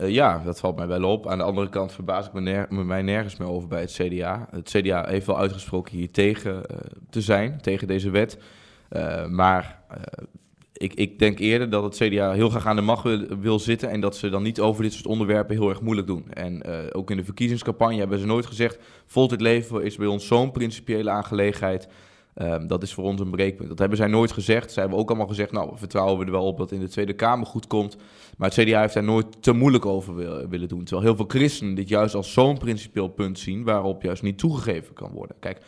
[0.00, 1.26] uh, ja, dat valt mij wel op.
[1.28, 4.48] Aan de andere kant verbaas ik me, mij nergens meer over bij het CDA.
[4.50, 6.76] Het CDA heeft wel uitgesproken hier tegen uh,
[7.10, 8.38] te zijn, tegen deze wet.
[8.90, 9.82] Uh, maar
[10.72, 13.90] ik, ik, denk eerder dat het CDA heel graag aan de macht wil, wil, zitten
[13.90, 16.32] en dat ze dan niet over dit soort onderwerpen heel erg moeilijk doen.
[16.32, 20.50] En ook in de verkiezingscampagne hebben ze nooit gezegd: voltijd leven is bij ons zo'n
[20.50, 21.88] principiële aangelegenheid.
[22.42, 23.68] Um, dat is voor ons een breekpunt.
[23.68, 24.72] Dat hebben zij nooit gezegd.
[24.72, 27.12] Zij hebben ook allemaal gezegd, nou, vertrouwen we er wel op dat in de Tweede
[27.12, 27.96] Kamer goed komt.
[28.36, 30.84] Maar het CDA heeft daar nooit te moeilijk over wil, willen doen.
[30.84, 34.94] Terwijl heel veel christenen dit juist als zo'n principieel punt zien waarop juist niet toegegeven
[34.94, 35.36] kan worden.
[35.40, 35.60] Kijk,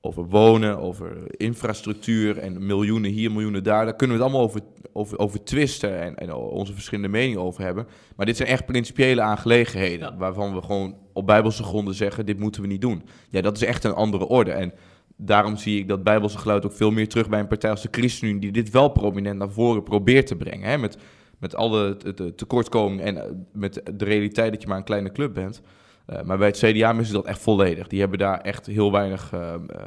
[0.00, 3.84] over wonen, over infrastructuur en miljoenen hier, miljoenen daar.
[3.84, 4.60] Daar kunnen we het allemaal over,
[4.92, 7.86] over, over twisten en, en onze verschillende meningen over hebben.
[8.16, 10.16] Maar dit zijn echt principiële aangelegenheden ja.
[10.16, 13.02] waarvan we gewoon op bijbelse gronden zeggen, dit moeten we niet doen.
[13.28, 14.50] Ja, dat is echt een andere orde.
[14.50, 14.72] En
[15.20, 17.88] daarom zie ik dat Bijbelse geluid ook veel meer terug bij een partij als de
[17.90, 20.68] ChristenUnie, die dit wel prominent naar voren probeert te brengen.
[20.68, 20.78] Hè?
[20.78, 20.98] Met,
[21.38, 21.96] met alle
[22.36, 25.60] tekortkomingen en eh, met de realiteit dat je maar een kleine club bent.
[26.06, 27.86] Uh, maar bij het CDA missen dat echt volledig.
[27.86, 29.86] Die hebben daar echt heel weinig uh, uh,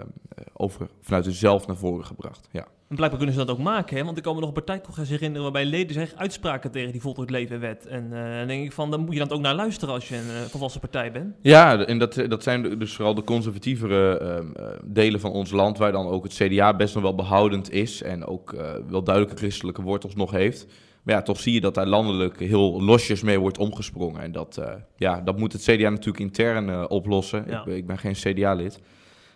[0.53, 2.47] over vanuit zichzelf naar voren gebracht.
[2.51, 2.67] Ja.
[2.91, 4.03] En blijkbaar kunnen ze dat ook maken, hè?
[4.03, 7.29] want ik kan me nog een partijcongres herinneren waarbij leden zich uitspraken tegen die voltooid
[7.29, 7.85] leven wet.
[7.85, 10.49] En dan denk ik van, dan moet je dan ook naar luisteren als je een
[10.49, 11.35] volwassen partij bent.
[11.41, 15.91] Ja, en dat, dat zijn dus vooral de conservatievere ehm, delen van ons land, waar
[15.91, 18.55] dan ook het CDA best nog wel behoudend is en ook
[18.89, 20.67] wel duidelijke christelijke wortels nog heeft.
[21.03, 24.21] Maar ja, toch zie je dat daar landelijk heel losjes mee wordt omgesprongen.
[24.21, 27.45] En dat, uh, ja, dat moet het CDA natuurlijk intern uh, oplossen.
[27.47, 27.65] Ja.
[27.65, 28.79] Ik, ik, ben geen CDA-lid.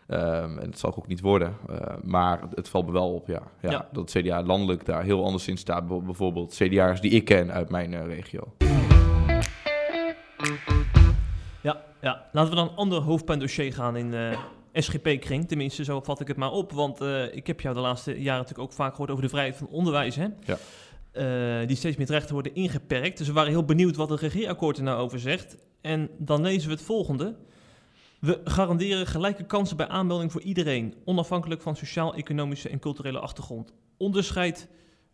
[0.07, 1.57] Um, en dat zal ook niet worden.
[1.69, 5.25] Uh, maar het valt me wel op, ja, ja, ja, dat CDA landelijk daar heel
[5.25, 5.87] anders in staat.
[5.87, 8.53] Bijvoorbeeld CDA'ers die ik ken uit mijn regio.
[11.61, 14.37] Ja, ja, laten we dan een ander hoofdpijndossier gaan in
[14.73, 15.47] SGP-kring.
[15.47, 16.71] Tenminste, zo vat ik het maar op.
[16.71, 19.67] Want ik heb jou de laatste jaren natuurlijk ook vaak gehoord over de vrijheid van
[19.67, 20.15] onderwijs.
[20.15, 20.27] Hè?
[20.43, 20.57] Ja.
[21.13, 23.17] Uh, die steeds meer rechten worden ingeperkt.
[23.17, 25.57] Dus we waren heel benieuwd wat het regeerakkoord er nou over zegt.
[25.81, 27.35] En dan lezen we het volgende.
[28.25, 33.73] We garanderen gelijke kansen bij aanmelding voor iedereen, onafhankelijk van sociaal-economische en culturele achtergrond.
[33.97, 34.67] Onderscheid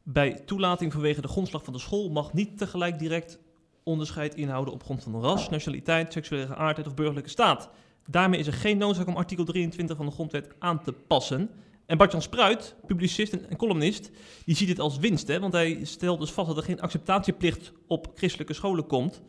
[0.03, 3.39] bij toelating vanwege de grondslag van de school mag niet tegelijk direct
[3.83, 7.69] onderscheid inhouden op grond van ras, nationaliteit, seksuele geaardheid of burgerlijke staat.
[8.07, 11.49] Daarmee is er geen noodzaak om artikel 23 van de grondwet aan te passen.
[11.85, 14.11] En Bartjan Spruit, publicist en columnist,
[14.45, 15.27] die ziet dit als winst.
[15.27, 15.39] Hè?
[15.39, 19.21] Want hij stelt dus vast dat er geen acceptatieplicht op christelijke scholen komt.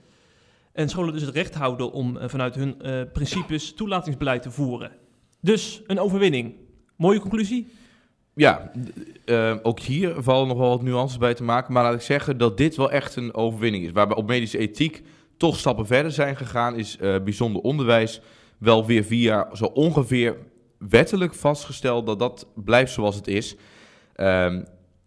[0.73, 4.93] En scholen dus het recht houden om uh, vanuit hun uh, principes toelatingsbeleid te voeren.
[5.41, 6.55] Dus een overwinning.
[6.97, 7.67] Mooie conclusie?
[8.35, 8.73] Ja,
[9.25, 11.73] uh, ook hier vallen nog wel wat nuances bij te maken.
[11.73, 13.93] Maar laat ik zeggen dat dit wel echt een overwinning is.
[13.93, 15.03] Waarbij op medische ethiek
[15.37, 18.21] toch stappen verder zijn gegaan, is bijzonder onderwijs
[18.59, 20.37] wel weer jaar zo ongeveer
[20.79, 23.57] wettelijk vastgesteld dat dat blijft zoals het is.
[24.17, 24.65] Um,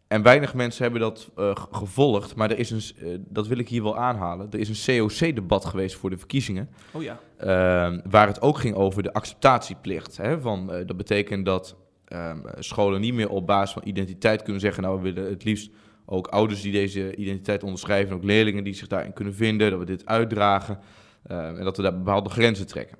[0.08, 3.70] en weinig mensen hebben dat uh, gevolgd, maar er is een, uh, dat wil ik
[3.70, 4.48] hier wel aanhalen.
[4.52, 6.70] Er is een COC-debat geweest voor de verkiezingen.
[6.92, 7.20] Oh ja.
[7.40, 10.18] Uh, waar het ook ging over de acceptatieplicht.
[10.18, 14.62] Hè, van, eh, dat betekent dat ehm, scholen niet meer op basis van identiteit kunnen
[14.62, 15.72] zeggen: Nou, we willen het liefst
[16.06, 19.86] ook ouders die deze identiteit onderschrijven, ook leerlingen die zich daarin kunnen vinden, dat we
[19.86, 20.80] dit uitdragen
[21.24, 22.98] ehm, en dat we daar bepaalde grenzen trekken.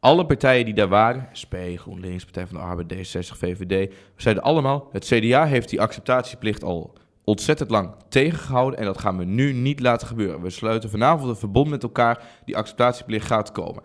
[0.00, 4.88] Alle partijen die daar waren, SP, GroenLinks, Partij van de Arbeid, D66, VVD, zeiden allemaal:
[4.92, 6.92] het CDA heeft die acceptatieplicht al
[7.24, 10.42] ontzettend lang tegengehouden en dat gaan we nu niet laten gebeuren.
[10.42, 13.82] We sluiten vanavond een verbond met elkaar, die acceptatieplicht gaat komen.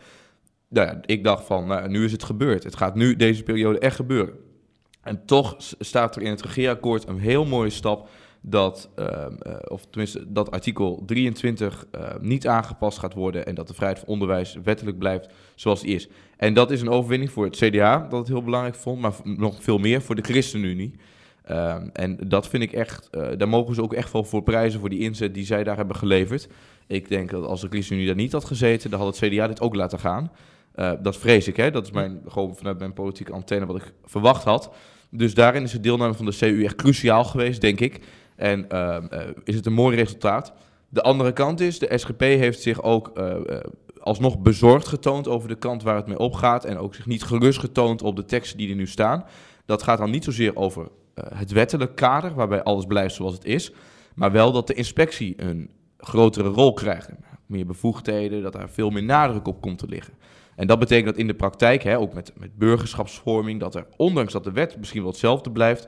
[0.67, 2.63] Nou ja, ik dacht van, nou, nu is het gebeurd.
[2.63, 4.33] Het gaat nu deze periode echt gebeuren.
[5.01, 8.09] En toch staat er in het regeerakkoord een heel mooie stap
[8.47, 13.67] dat, uh, uh, of tenminste, dat artikel 23 uh, niet aangepast gaat worden en dat
[13.67, 16.07] de vrijheid van onderwijs wettelijk blijft zoals die is.
[16.37, 19.63] En dat is een overwinning voor het CDA, dat het heel belangrijk vond, maar nog
[19.63, 20.93] veel meer voor de ChristenUnie.
[21.43, 24.79] Ehm, en dat vind ik echt, eh, daar mogen ze ook echt wel voor prijzen
[24.79, 26.47] voor die inzet die zij daar hebben geleverd.
[26.87, 29.61] Ik denk dat als de ChristenUnie daar niet had gezeten, dan had het CDA dit
[29.61, 30.31] ook laten gaan.
[30.75, 31.71] Uh, dat vrees ik, hè?
[31.71, 34.71] dat is mijn, gewoon vanuit mijn politieke antenne wat ik verwacht had.
[35.09, 37.99] Dus daarin is de deelname van de CU echt cruciaal geweest, denk ik.
[38.35, 40.53] En uh, uh, is het een mooi resultaat.
[40.89, 43.35] De andere kant is, de SGP heeft zich ook uh,
[43.99, 46.65] alsnog bezorgd getoond over de kant waar het mee opgaat.
[46.65, 49.25] En ook zich niet gerust getoond op de teksten die er nu staan.
[49.65, 53.71] Dat gaat dan niet zozeer over het wettelijk kader, waarbij alles blijft zoals het is.
[54.15, 57.09] Maar wel dat de inspectie een grotere rol krijgt.
[57.45, 60.13] Meer bevoegdheden, dat daar veel meer nadruk op komt te liggen.
[60.55, 64.33] En dat betekent dat in de praktijk, hè, ook met, met burgerschapsvorming, dat er, ondanks
[64.33, 65.87] dat de wet misschien wel hetzelfde blijft,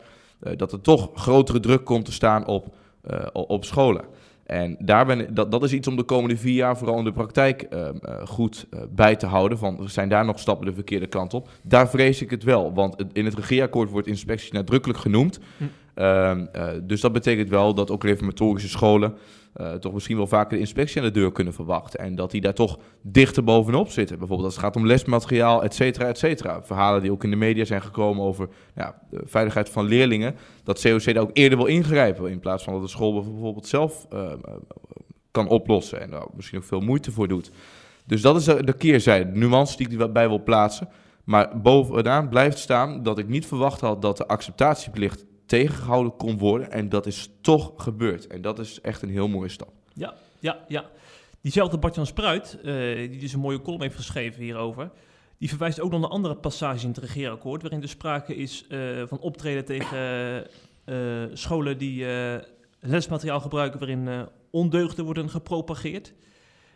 [0.56, 2.76] dat er toch grotere druk komt te staan op,
[3.12, 4.06] uh, op scholen.
[4.46, 7.12] En daar ben, dat, dat is iets om de komende vier jaar vooral in de
[7.12, 7.90] praktijk uh,
[8.24, 9.58] goed bij te houden.
[9.58, 11.50] Van, zijn daar nog stappen de verkeerde kant op?
[11.64, 15.40] Daar vrees ik het wel, want in het regeerakkoord wordt inspectie nadrukkelijk genoemd.
[15.58, 16.46] Hm.
[16.84, 19.14] dus dat betekent wel dat ook reformatorische scholen
[19.58, 22.00] uh, toch misschien wel vaker de inspectie aan de deur kunnen verwachten.
[22.00, 24.18] En dat die daar toch dichter bovenop zitten.
[24.18, 26.64] Bijvoorbeeld als het gaat om lesmateriaal, et cetera, et cetera.
[26.64, 30.36] Verhalen die ook in de media zijn gekomen over ja, de veiligheid van leerlingen.
[30.64, 32.32] Dat COC daar ook eerder wil ingrijpen.
[32.32, 34.32] In plaats van dat de school bijvoorbeeld zelf uh,
[35.32, 36.02] kan oplossen.
[36.02, 37.52] En daar misschien ook veel moeite voor doet.
[38.06, 40.90] Dus dat is de keerzijde, de nuance die ik erbij wil plaatsen.
[41.24, 46.72] Maar bovenaan blijft staan dat ik niet verwacht had dat de acceptatieplicht tegengehouden kon worden.
[46.72, 48.28] En dat is toch gebeurd.
[48.28, 49.72] En dat is echt een heel mooie stap.
[49.94, 50.86] Ja, ja, ja.
[51.42, 52.64] Diezelfde Bartjan Spruit, uh,
[53.10, 54.92] die dus een mooie column heeft geschreven hierover...
[55.38, 57.62] die verwijst ook nog naar andere passages in het regeerakkoord...
[57.62, 59.98] waarin er sprake is uh, van optreden tegen
[60.86, 62.06] uh, scholen die
[62.80, 63.80] lesmateriaal gebruiken...
[63.80, 66.14] waarin ondeugden worden gepropageerd...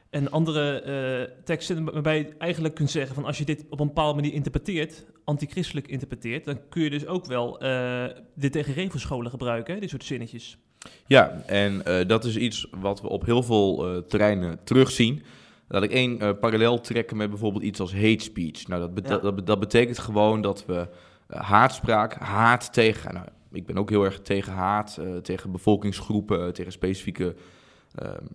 [0.10, 4.16] En andere teksten waarbij je eigenlijk kunt zeggen van als je dit op een bepaalde
[4.16, 8.06] manier interpreteert, antichristelijk interpreteert, dan kun je dus ook wel uh,
[8.36, 10.58] dit tegen revenscholen gebruiken, dit soort zinnetjes.
[11.06, 15.24] Ja, en uh, dat is iets wat we op heel veel terreinen terugzien.
[15.68, 18.68] Laat ik één parallel trekken met bijvoorbeeld iets als hate speech.
[18.68, 19.18] Nou, dat, ja.
[19.18, 20.88] dat, dat, betekent gewoon dat we
[21.28, 23.14] haatspraak, haat tegen...
[23.14, 27.36] Nou, ik ben ook heel erg tegen haat, tegen bevolkingsgroepen, tegen specifieke
[27.96, 28.26] ehm,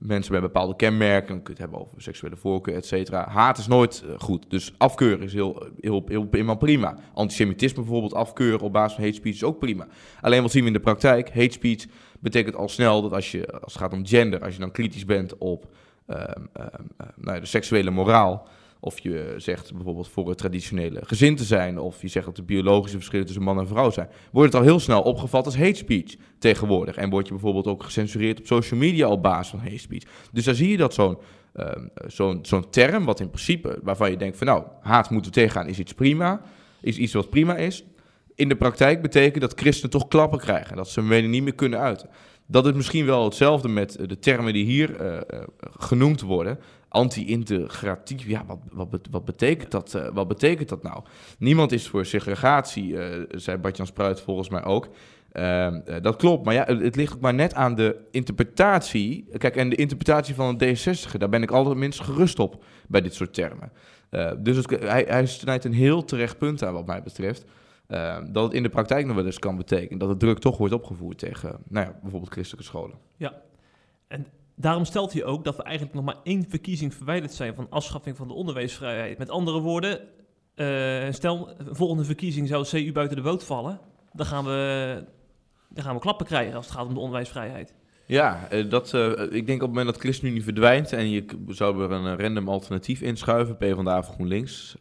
[0.00, 1.28] mensen met bepaalde kenmerken.
[1.28, 3.28] Dan kun het hebben over seksuele voorkeur, et cetera.
[3.28, 4.50] Haat is nooit uh, goed.
[4.50, 6.96] Dus afkeuren is heel, heel, heel, helemaal prima.
[7.14, 9.86] Antisemitisme bijvoorbeeld afkeuren op basis van hate speech is ook prima.
[10.20, 11.34] Alleen wat zien we in de praktijk?
[11.34, 11.86] Hate speech
[12.20, 15.04] betekent al snel dat als, je, als het gaat om gender, als je dan kritisch
[15.04, 15.66] bent op
[16.06, 16.66] uh, uh,
[17.16, 18.48] nou ja, de seksuele moraal
[18.80, 22.42] of je zegt bijvoorbeeld voor het traditionele gezin te zijn, of je zegt dat de
[22.42, 25.74] biologische verschillen tussen man en vrouw zijn, wordt het al heel snel opgevat als hate
[25.74, 26.96] speech tegenwoordig.
[26.96, 30.02] En word je bijvoorbeeld ook gecensureerd op social media op basis van hate speech.
[30.32, 31.18] Dus daar zie je dat zo'n
[31.54, 31.90] um,
[32.42, 35.78] zo'n term, wat in principe, waarvan je denkt van nou, haat moeten we tegengaan, is
[35.78, 36.42] iets prima,
[36.80, 37.84] is iets wat prima is.
[38.34, 41.54] In de praktijk betekent dat christenen toch klappen krijgen, dat ze hun mening niet meer
[41.54, 42.08] kunnen uiten.
[42.46, 46.58] Dat is misschien wel hetzelfde met de termen die hier uh, uh, genoemd worden.
[46.90, 48.26] Anti-integratief.
[48.26, 48.58] Ja, wat,
[48.90, 51.02] wat, wat, betekent dat, uh, wat betekent dat nou?
[51.38, 54.88] Niemand is voor segregatie, uh, zei Bartjan Spruit volgens mij ook.
[55.32, 59.28] Uh, dat klopt, maar ja, het, ligt ook maar net aan de interpretatie.
[59.38, 63.00] Kijk, en de interpretatie van een D66, daar ben ik altijd minst gerust op bij
[63.00, 63.72] dit soort termen.
[64.38, 67.44] dus hij, hij snijdt een heel terecht punt aan wat mij betreft.
[67.90, 70.58] Ehm, dat het in de praktijk nog wel eens kan betekenen dat de druk toch
[70.58, 72.98] wordt opgevoerd tegen nou ja, bijvoorbeeld christelijke scholen.
[73.16, 73.42] Ja,
[74.08, 74.26] en
[74.60, 78.16] daarom stelt hij ook dat we eigenlijk nog maar één verkiezing verwijderd zijn van afschaffing
[78.16, 79.18] van de onderwijsvrijheid.
[79.18, 80.00] Met andere woorden,
[80.56, 83.80] uh, stel, volgende verkiezing zou CU buiten de boot vallen,
[84.12, 85.04] dan gaan we,
[85.68, 87.74] dan gaan we klappen krijgen als het gaat om de onderwijsvrijheid.
[88.06, 91.82] Ja, eh, dat, uh, ik denk op het moment dat ChristenUnie verdwijnt en je zou
[91.82, 94.76] er een random alternatief inschuiven, PvdA of GroenLinks,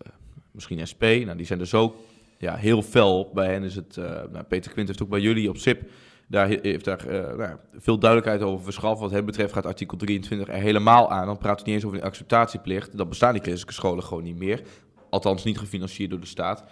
[0.51, 1.95] misschien SP, nou die zijn er zo
[2.37, 3.31] ja, heel fel.
[3.33, 3.95] Bij hen is het,
[4.31, 5.89] nou, Peter Quint heeft ook bij jullie op SIP
[6.29, 8.99] daar heeft daar uh, nou, veel duidelijkheid over verschaft.
[8.99, 11.25] Wat hem betreft gaat artikel 23 er helemaal aan.
[11.25, 12.97] Dan praat hij niet eens over een acceptatieplicht.
[12.97, 14.61] Dan bestaan die christelijke scholen gewoon niet meer.
[15.09, 16.63] Althans niet gefinancierd door de staat.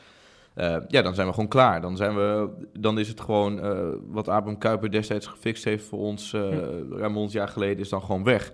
[0.55, 1.81] Uh, ja, dan zijn we gewoon klaar.
[1.81, 5.99] Dan, zijn we, dan is het gewoon uh, wat Abraham Kuiper destijds gefixt heeft voor
[5.99, 6.41] ons, uh,
[6.89, 8.51] ruim 100 jaar geleden, is dan gewoon weg.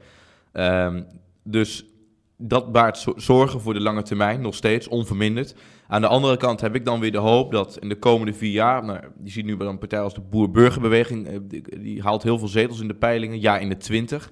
[0.53, 1.07] Um,
[1.43, 1.85] dus
[2.37, 5.55] dat baart zorgen voor de lange termijn, nog steeds, onverminderd.
[5.93, 8.51] Aan de andere kant heb ik dan weer de hoop dat in de komende vier
[8.51, 12.23] jaar, nou, je ziet nu bij een partij als de Boer-Burgerbeweging, eh, die, die, haalt
[12.23, 14.31] heel veel zetels in de peilingen, ja in de twintig.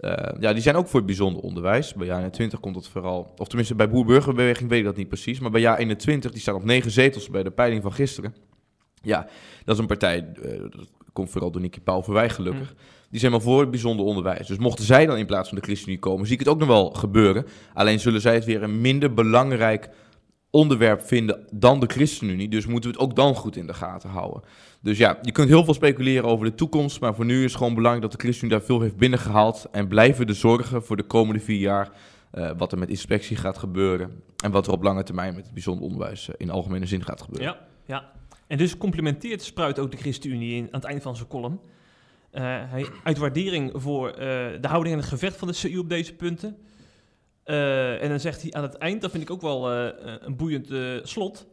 [0.00, 1.94] Uh, ja, die zijn ook voor het bijzonder onderwijs.
[1.94, 5.40] Bij jaar 21 komt het vooral, of tenminste bij Boer-Burgerbeweging weet ik dat niet precies,
[5.40, 8.34] maar bij jaar 21, die staan op negen zetels bij de peiling van gisteren.
[9.02, 9.26] Ja,
[9.64, 12.68] dat is een partij, uh, dat komt vooral door Nicky Pauw wij gelukkig.
[12.68, 12.74] Hm.
[13.10, 14.46] Die zijn maar voor het bijzonder onderwijs.
[14.46, 16.68] Dus mochten zij dan in plaats van de ChristenUnie komen, zie ik het ook nog
[16.68, 17.46] wel gebeuren.
[17.74, 19.90] Alleen zullen zij het weer een minder belangrijk
[20.54, 22.48] onderwerp vinden dan de ChristenUnie.
[22.48, 24.42] Dus moeten we het ook dan goed in de gaten houden.
[24.80, 27.00] Dus ja, je kunt heel veel speculeren over de toekomst.
[27.00, 29.66] Maar voor nu is het gewoon belangrijk dat de ChristenUnie daar veel heeft binnengehaald.
[29.72, 31.90] En blijven de zorgen voor de komende vier jaar.
[32.34, 34.22] Uh, wat er met inspectie gaat gebeuren.
[34.44, 37.22] En wat er op lange termijn met het bijzonder onderwijs uh, in algemene zin gaat
[37.22, 37.56] gebeuren.
[37.86, 38.10] Ja, ja.
[38.46, 41.60] En dus complimenteert Spruit ook de ChristenUnie aan het eind van zijn column.
[42.32, 44.12] Uh, hij, uit waardering voor
[44.60, 46.56] de houding en het gevecht van de CU op deze punten.
[47.46, 49.88] Uh, en dan zegt hij aan het eind, dat vind ik ook wel uh,
[50.20, 50.68] een boeiend
[51.08, 51.46] slot,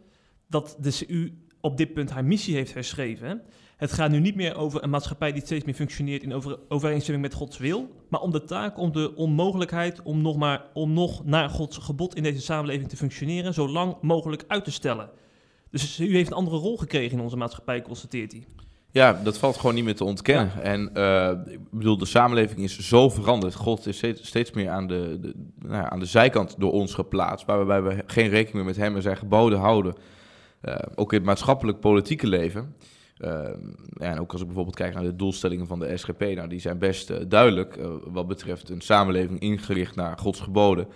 [0.47, 3.41] dat de CU op dit punt haar missie heeft herschreven.
[3.77, 7.25] Het gaat nu niet meer over een maatschappij die steeds meer functioneert in over, overeenstemming
[7.25, 11.25] met Gods wil, maar om de taak, om de onmogelijkheid om nog, maar, om nog
[11.25, 15.09] naar Gods gebod in deze samenleving te functioneren, zo lang mogelijk uit te stellen.
[15.69, 18.45] Dus u heeft een andere rol gekregen in onze maatschappij, constateert hij.
[18.93, 20.51] Ja, dat valt gewoon niet meer te ontkennen.
[20.55, 20.61] Ja.
[20.61, 23.55] En uh, ik bedoel, de samenleving is zo veranderd.
[23.55, 27.81] God is steeds, meer aan de, de nou, aan de zijkant door ons geplaatst, waarbij
[27.81, 29.95] we geen rekening meer met hem en zijn geboden houden.
[30.61, 32.75] Uh, ook in het maatschappelijk politieke leven.
[33.17, 33.29] Uh,
[33.93, 36.59] ja, en ook als ik bijvoorbeeld kijk naar de doelstellingen van de SGP, nou, die
[36.59, 40.87] zijn best duidelijk wat betreft een samenleving ingericht naar Gods geboden.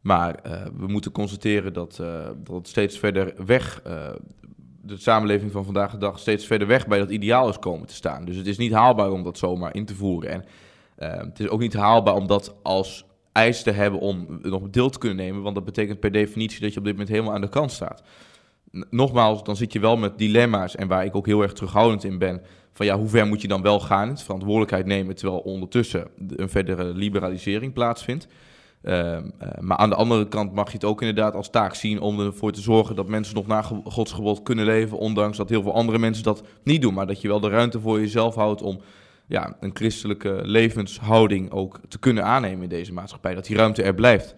[0.00, 0.40] Maar
[0.76, 1.96] we moeten constateren dat,
[2.42, 3.82] dat het steeds verder weg
[4.82, 7.94] de samenleving van vandaag de dag steeds verder weg bij dat ideaal is komen te
[7.94, 8.24] staan.
[8.24, 10.30] Dus het is niet haalbaar om dat zomaar in te voeren.
[10.30, 10.44] En
[10.98, 14.90] uh, het is ook niet haalbaar om dat als eis te hebben om nog deel
[14.90, 17.40] te kunnen nemen, want dat betekent per definitie dat je op dit moment helemaal aan
[17.40, 18.02] de kant staat.
[18.90, 22.18] Nogmaals, dan zit je wel met dilemma's en waar ik ook heel erg terughoudend in
[22.18, 22.42] ben.
[22.72, 26.48] Van ja, hoe ver moet je dan wel gaan, het verantwoordelijkheid nemen, terwijl ondertussen een
[26.48, 28.26] verdere liberalisering plaatsvindt.
[28.82, 29.20] Uh, uh,
[29.58, 32.52] maar aan de andere kant mag je het ook inderdaad als taak zien om ervoor
[32.52, 35.98] te zorgen dat mensen nog naar Gods gebod kunnen leven, ondanks dat heel veel andere
[35.98, 36.94] mensen dat niet doen.
[36.94, 38.80] Maar dat je wel de ruimte voor jezelf houdt om
[39.26, 43.34] ja, een christelijke levenshouding ook te kunnen aannemen in deze maatschappij.
[43.34, 44.34] Dat die ruimte er blijft.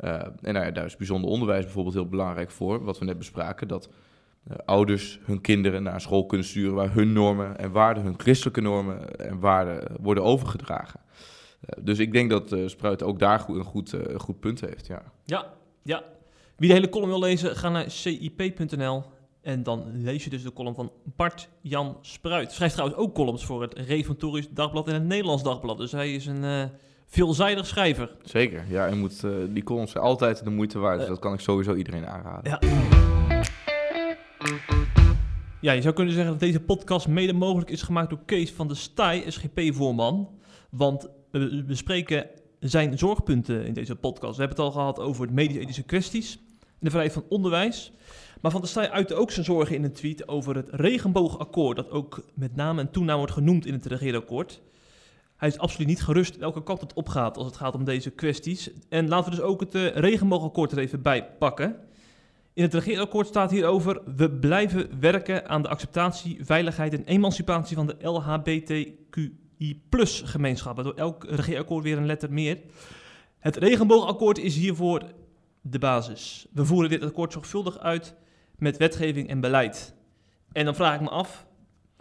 [0.00, 0.10] Uh,
[0.42, 3.68] en nou ja, daar is bijzonder onderwijs bijvoorbeeld heel belangrijk voor, wat we net bespraken.
[3.68, 3.88] Dat
[4.64, 9.18] ouders hun kinderen naar school kunnen sturen waar hun normen en waarden, hun christelijke normen
[9.18, 11.00] en waarden worden overgedragen.
[11.68, 14.60] Eh, dus ik denk dat uh, Spruit ook daar goed, een goed, uh, goed punt
[14.60, 14.86] heeft.
[14.86, 15.02] Ja.
[15.24, 16.04] ja, ja.
[16.56, 19.02] Wie de hele column wil lezen, ga naar cip.nl.
[19.40, 22.52] En dan lees je dus de column van Bart Jan Spruit.
[22.52, 25.78] Schrijft trouwens ook columns voor het Reformatorisch Dagblad en het Nederlands Dagblad.
[25.78, 26.64] Dus hij is een uh,
[27.06, 28.16] veelzijdig schrijver.
[28.22, 28.86] Zeker, ja.
[28.86, 30.98] En moet, uh, die columns zijn altijd de moeite waard.
[30.98, 32.50] Dus dat kan ik sowieso iedereen aanraden.
[32.50, 32.58] Ja.
[35.60, 38.68] Ja, je zou kunnen zeggen dat deze podcast mede mogelijk is gemaakt door Kees van
[38.68, 40.28] de Staaij, SGP-voorman.
[40.70, 42.26] Want we bespreken
[42.60, 44.36] zijn zorgpunten in deze podcast.
[44.36, 47.92] We hebben het al gehad over de medisch-ethische kwesties en de vrijheid van onderwijs.
[48.40, 51.90] Maar Van der Staaij uitte ook zijn zorgen in een tweet over het regenboogakkoord, dat
[51.90, 54.60] ook met naam en toenaam wordt genoemd in het regeerakkoord.
[55.36, 58.70] Hij is absoluut niet gerust welke kant het opgaat als het gaat om deze kwesties.
[58.88, 61.76] En laten we dus ook het uh, regenboogakkoord er even bij pakken.
[62.52, 67.86] In het regeerakkoord staat hierover: we blijven werken aan de acceptatie, veiligheid en emancipatie van
[67.86, 70.84] de LHBTQ I-plus gemeenschappen.
[70.84, 72.58] Door elk regeerakkoord weer een letter meer.
[73.38, 75.02] Het regenboogakkoord is hiervoor
[75.60, 76.46] de basis.
[76.52, 78.14] We voeren dit akkoord zorgvuldig uit
[78.56, 79.94] met wetgeving en beleid.
[80.52, 81.46] En dan vraag ik me af,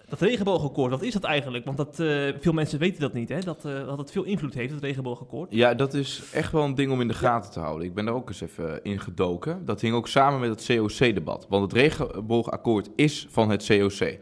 [0.09, 1.65] dat regenboogakkoord, wat is dat eigenlijk?
[1.65, 3.39] Want dat, uh, veel mensen weten dat niet, hè?
[3.39, 5.53] Dat, uh, dat het veel invloed heeft, het regenboogakkoord.
[5.53, 7.87] Ja, dat is echt wel een ding om in de gaten te houden.
[7.87, 9.65] Ik ben daar ook eens even in gedoken.
[9.65, 11.45] Dat hing ook samen met het COC-debat.
[11.49, 14.17] Want het regenboogakkoord is van het COC.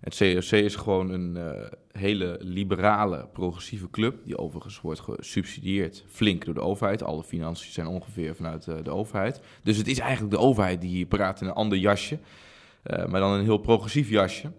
[0.00, 1.50] Het COC is gewoon een uh,
[1.92, 7.02] hele liberale, progressieve club, die overigens wordt gesubsidieerd flink door de overheid.
[7.02, 9.40] Alle financiën zijn ongeveer vanuit uh, de overheid.
[9.62, 12.18] Dus het is eigenlijk de overheid die hier praat in een ander jasje,
[12.84, 14.52] uh, maar dan een heel progressief jasje.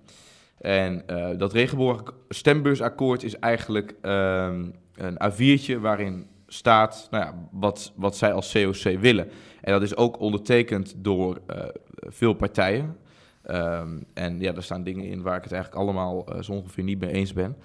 [0.57, 1.03] En
[1.37, 8.33] dat regenboog stembusakkoord is eigenlijk ehm, een A4'tje waarin staat nou ja, wat, wat zij
[8.33, 9.29] als COC willen.
[9.61, 11.41] En dat is ook ondertekend door
[11.99, 12.97] veel partijen.
[13.49, 16.99] Um, en ja, daar staan dingen in waar ik het eigenlijk allemaal zo ongeveer niet
[16.99, 17.55] mee eens ben.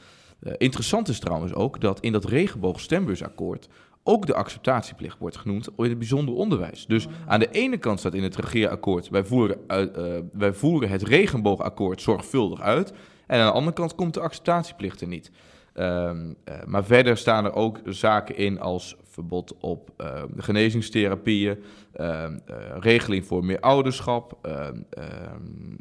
[0.41, 3.69] Uh, interessant is trouwens ook dat in dat regenboog-stembusakkoord
[4.03, 6.87] ook de acceptatieplicht wordt genoemd in het bijzonder onderwijs.
[6.87, 11.03] Dus aan de ene kant staat in het regeerakkoord, wij voeren, uh, wij voeren het
[11.03, 12.93] regenboogakkoord zorgvuldig uit.
[13.27, 15.31] En aan de andere kant komt de acceptatieplicht er niet.
[15.77, 21.59] Um, uh, maar verder staan er ook zaken in als verbod op uh, genezingstherapieën,
[22.01, 22.31] uh,
[22.79, 24.77] regeling voor meer ouderschap, ehm,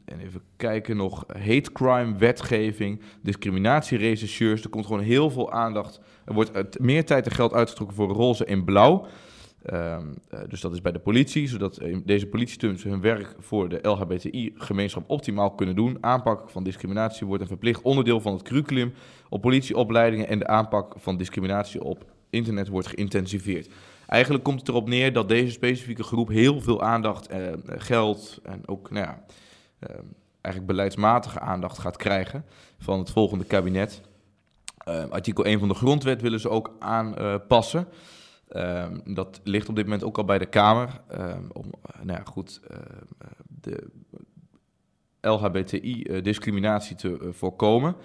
[0.06, 4.64] en even kijken nog, hate crime wetgeving, discriminatierechercheurs.
[4.64, 6.00] Er komt gewoon heel veel aandacht.
[6.26, 9.08] Er wordt meer tijd en geld uitgetrokken voor roze en blauw.
[9.72, 13.80] Um, uh, dus dat is bij de politie, zodat deze politieteams hun werk voor de
[13.82, 15.98] LHBTI-gemeenschap optimaal kunnen doen.
[16.02, 18.94] Aanpak van discriminatie wordt een verplicht onderdeel van het curriculum
[19.30, 23.70] op politieopleidingen en de aanpak van discriminatie op internet wordt geïntensiveerd.
[24.08, 28.68] Eigenlijk komt het erop neer dat deze specifieke groep heel veel aandacht, uh, geld en
[28.68, 29.24] ook nou ja,
[29.90, 29.96] uh,
[30.42, 32.46] eigenlijk beleidsmatige aandacht gaat krijgen
[32.80, 34.02] van het volgende kabinet.
[34.88, 37.88] Uh, artikel 1 van de grondwet willen ze ook aanpassen.
[38.56, 41.02] Um, dat ligt op dit moment ook al bij de Kamer.
[41.12, 42.78] Um, om nou ja, goed, uh,
[43.48, 43.90] de
[45.22, 47.96] LHBTI-discriminatie te uh, voorkomen.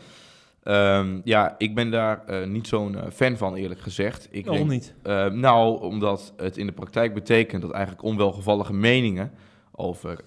[0.65, 4.29] Um, ja, ik ben daar uh, niet zo'n fan van, eerlijk gezegd.
[4.31, 4.95] Ik Waarom niet?
[5.33, 9.33] nou, omdat het in de praktijk betekent dat eigenlijk onwelgevallige meningen
[9.73, 10.19] over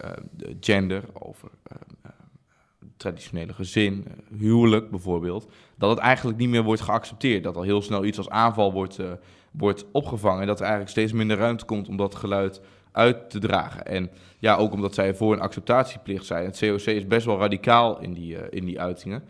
[0.60, 1.50] gender, over
[3.02, 4.06] traditionele gezin,
[4.38, 7.44] huwelijk bijvoorbeeld, dat het eigenlijk niet meer wordt geaccepteerd.
[7.44, 9.00] Dat al heel snel iets als aanval wordt
[9.52, 10.42] wordt opgevangen.
[10.42, 12.62] En dat er eigenlijk steeds minder ruimte komt om dat geluid
[12.92, 13.86] uit te dragen.
[13.86, 14.10] En
[14.40, 16.46] ja, ook omdat zij voor een acceptatieplicht zijn.
[16.46, 19.24] Het COC is best wel radicaal in die, uh, in die uitingen.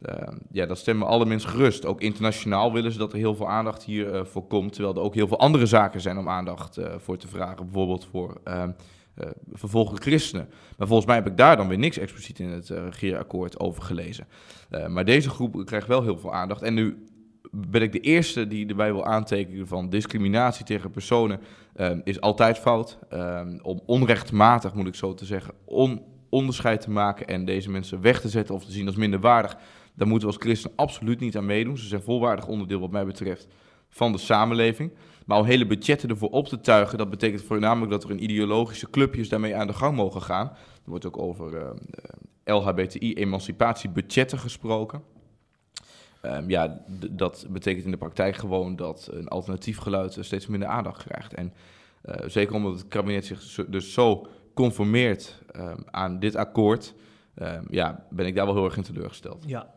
[0.00, 1.86] Uh, ja, dat stemmen alle mensen gerust.
[1.86, 4.72] Ook internationaal willen ze dat er heel veel aandacht hiervoor voor komt.
[4.72, 7.64] Terwijl er ook heel veel andere zaken zijn om aandacht voor te vragen.
[7.64, 8.40] Bijvoorbeeld voor
[9.16, 10.48] ehm, vervolgde christenen.
[10.78, 14.26] Maar volgens mij heb ik daar dan weer niks expliciet in het regeerakkoord over gelezen.
[14.88, 16.62] maar deze groep krijgt wel heel veel aandacht.
[16.62, 17.04] En nu
[17.50, 21.40] ben ik de eerste die erbij wil aantekenen van discriminatie tegen personen
[22.04, 22.98] is altijd fout.
[23.62, 26.02] Om onrechtmatig, moet ik zo te zeggen, on
[26.34, 29.56] onderscheid te maken en deze mensen weg te zetten of te zien als minderwaardig.
[29.94, 31.78] Daar moeten we als christenen absoluut niet aan meedoen.
[31.78, 33.48] Ze zijn volwaardig onderdeel wat mij betreft
[33.88, 34.92] van de samenleving.
[35.24, 38.90] Maar om hele budgetten ervoor op te tuigen, dat betekent voornamelijk dat er in ideologische
[38.90, 40.46] clubjes daarmee aan de gang mogen gaan.
[40.84, 41.70] Er wordt ook over uh,
[42.44, 45.02] LHBTI-emancipatiebudgetten gesproken.
[46.22, 51.04] Um, ja, dat betekent in de praktijk gewoon dat een alternatief geluid steeds minder aandacht
[51.04, 51.34] krijgt.
[51.34, 51.52] En
[52.26, 56.94] zeker omdat het kabinet zich dus zo conformeert um, aan dit akkoord,
[57.36, 59.44] um, ja, ben ik daar wel heel erg in teleurgesteld.
[59.46, 59.74] Ja,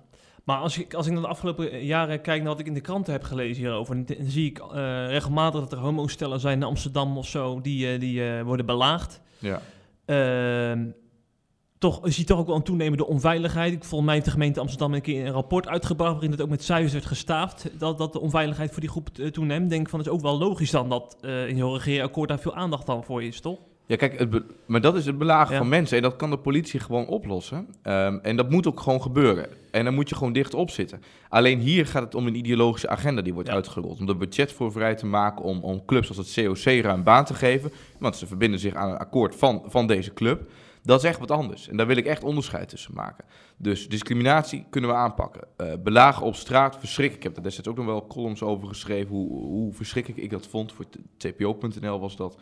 [0.48, 2.82] maar als ik, als ik naar de afgelopen jaren kijk naar wat ik in de
[2.82, 7.18] kranten heb gelezen hierover, dan zie ik uh, regelmatig dat er homostellen zijn in Amsterdam
[7.18, 9.22] of zo, die, uh, die uh, worden belaagd.
[9.40, 9.62] Ja
[11.78, 13.74] toch, je ziet toch ook wel een toenemende onveiligheid.
[13.74, 16.12] Ik volgens mij heeft de gemeente Amsterdam een keer een rapport uitgebracht...
[16.12, 17.70] waarin het ook met cijfers werd gestaafd...
[17.80, 19.70] dat, dat de onveiligheid voor die groep toeneemt.
[19.70, 20.90] denk van, het is ook wel logisch dan...
[20.90, 23.60] dat in zo'n regeerakkoord daar veel aandacht dan voor is, toch?
[23.88, 25.58] Ja, kijk, het maar dat is het belagen ja.
[25.58, 25.97] van mensen.
[25.97, 27.58] En dat kan de politie gewoon oplossen.
[27.58, 29.47] Um, en dat moet ook gewoon gebeuren.
[29.71, 31.02] En dan moet je gewoon dicht op zitten.
[31.30, 33.56] Alleen hier gaat het om een ideologische agenda die wordt ja.
[33.56, 34.00] uitgerold.
[34.00, 35.45] Om er budget voor vrij te maken.
[35.45, 37.72] Om, om clubs als het COC ruim baan te geven.
[37.99, 40.49] Want ze verbinden zich aan een akkoord van, van deze club.
[40.84, 41.70] Dat is echt wat anders.
[41.70, 43.26] En daar wil ik echt onderscheid tussen maken.
[43.57, 45.47] Dus discriminatie kunnen we aanpakken.
[45.57, 47.14] Uh, belagen op straat, verschrik.
[47.14, 49.16] Ik heb daar destijds ook nog wel columns over geschreven.
[49.16, 50.74] Hoe, hoe verschrikkelijk ik dat vond.
[50.74, 50.86] Voor
[51.18, 52.38] tpo.nl was dat.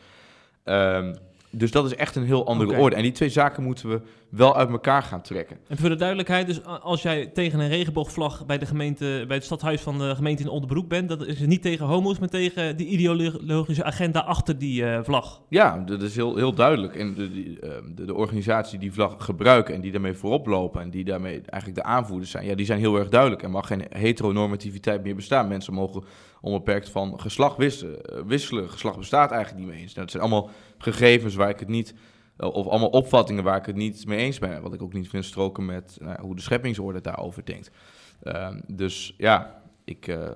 [0.64, 1.16] Um,
[1.50, 2.96] dus dat is echt een heel andere orde.
[2.96, 5.58] En die twee zaken moeten we wel uit elkaar gaan trekken.
[5.68, 9.46] En voor de duidelijkheid, dus als jij tegen een regenboogvlag bij, de gemeente, bij het
[9.46, 12.78] stadhuis van de gemeente in Onderbroek bent, dat is het niet tegen homo's, maar tegen
[12.78, 15.42] die ideologische agenda achter die eh, vlag.
[15.50, 16.96] Ja, dat is heel, heel duidelijk.
[16.96, 20.82] En de, die, eh, de, de organisatie die vlag gebruiken en die daarmee voorop lopen
[20.82, 23.44] en die daarmee eigenlijk de aanvoerders zijn, ja, die zijn heel erg duidelijk.
[23.44, 25.48] Er mag geen heteronormativiteit meer bestaan.
[25.48, 26.04] Mensen mogen
[26.42, 28.04] onbeperkt van geslacht wisselen.
[28.04, 28.70] eh, wisselen.
[28.70, 29.94] Geslacht bestaat eigenlijk niet meer eens.
[29.94, 30.50] Nou, dat zijn allemaal
[30.92, 31.94] gegevens waar ik het niet,
[32.38, 34.62] eh, of allemaal opvattingen waar ik het niet mee eens ben.
[34.62, 37.72] Wat ik ook niet vind stroken met nou, hoe de scheppingsorde daarover denkt.
[38.22, 40.34] Ehm, dus ja, ik eh, eh,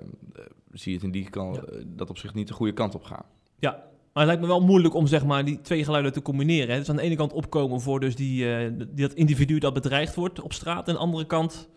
[0.71, 1.83] zie het in die kant, Ja.
[1.85, 3.25] dat op zich niet de goede kant op gaan.
[4.13, 6.69] Maar het lijkt me wel moeilijk om zeg maar, die twee geluiden te combineren.
[6.69, 6.79] Hè.
[6.79, 8.45] Dus aan de ene kant opkomen voor dus die,
[8.75, 10.87] die, dat individu dat bedreigd wordt op straat.
[10.87, 11.69] En aan de andere kant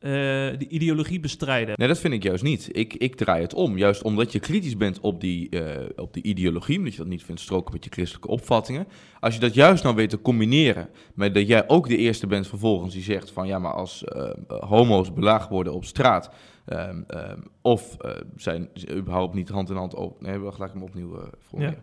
[0.00, 1.74] eh die ideologie bestrijden.
[1.76, 2.68] Nee, dat vind ik juist niet.
[2.72, 3.78] Ik, ik draai het om.
[3.78, 7.24] Juist omdat je kritisch bent op die, eh, op die ideologie, omdat je dat niet
[7.24, 8.86] vindt stroken met je christelijke opvattingen.
[9.20, 12.46] Als je dat juist nou weet te combineren met dat jij ook de eerste bent
[12.46, 16.30] vervolgens die zegt van ja, maar als eh, homo's belaagd worden op straat,
[16.64, 17.96] ehm, ehm, of
[18.36, 20.20] zijn ze überhaupt niet hand in hand op.
[20.20, 21.82] Nee, we gelijk hem opnieuw formuleren.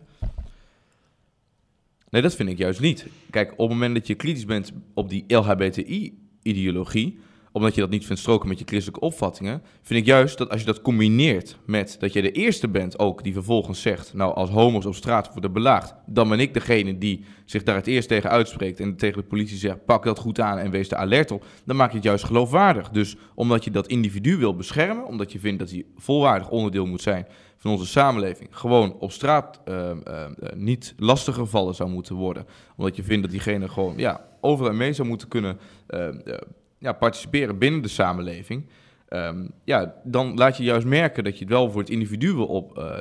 [2.10, 3.06] Nee, dat vind ik juist niet.
[3.30, 7.18] Kijk, op het moment dat je kritisch bent op die LHBTI-ideologie,
[7.58, 10.60] omdat je dat niet vindt stroken met je christelijke opvattingen, vind ik juist dat als
[10.60, 14.50] je dat combineert met dat je de eerste bent ook die vervolgens zegt, nou als
[14.50, 18.30] homo's op straat worden belaagd, dan ben ik degene die zich daar het eerst tegen
[18.30, 21.44] uitspreekt en tegen de politie zegt, pak dat goed aan en wees er alert op,
[21.64, 22.90] dan maak je het juist geloofwaardig.
[22.90, 27.02] Dus omdat je dat individu wil beschermen, omdat je vindt dat hij volwaardig onderdeel moet
[27.02, 27.26] zijn
[27.58, 32.46] van onze samenleving, gewoon op straat ehm, ehm, eh, niet lastig gevallen zou moeten worden,
[32.76, 36.34] omdat je vindt dat diegene gewoon ja, overal mee zou moeten kunnen ehm, eh,
[36.78, 38.66] ja, participeren binnen de samenleving,
[39.08, 42.46] ehm, ja, dan laat je juist merken dat je het wel voor het individu wil
[42.46, 42.98] op, eh,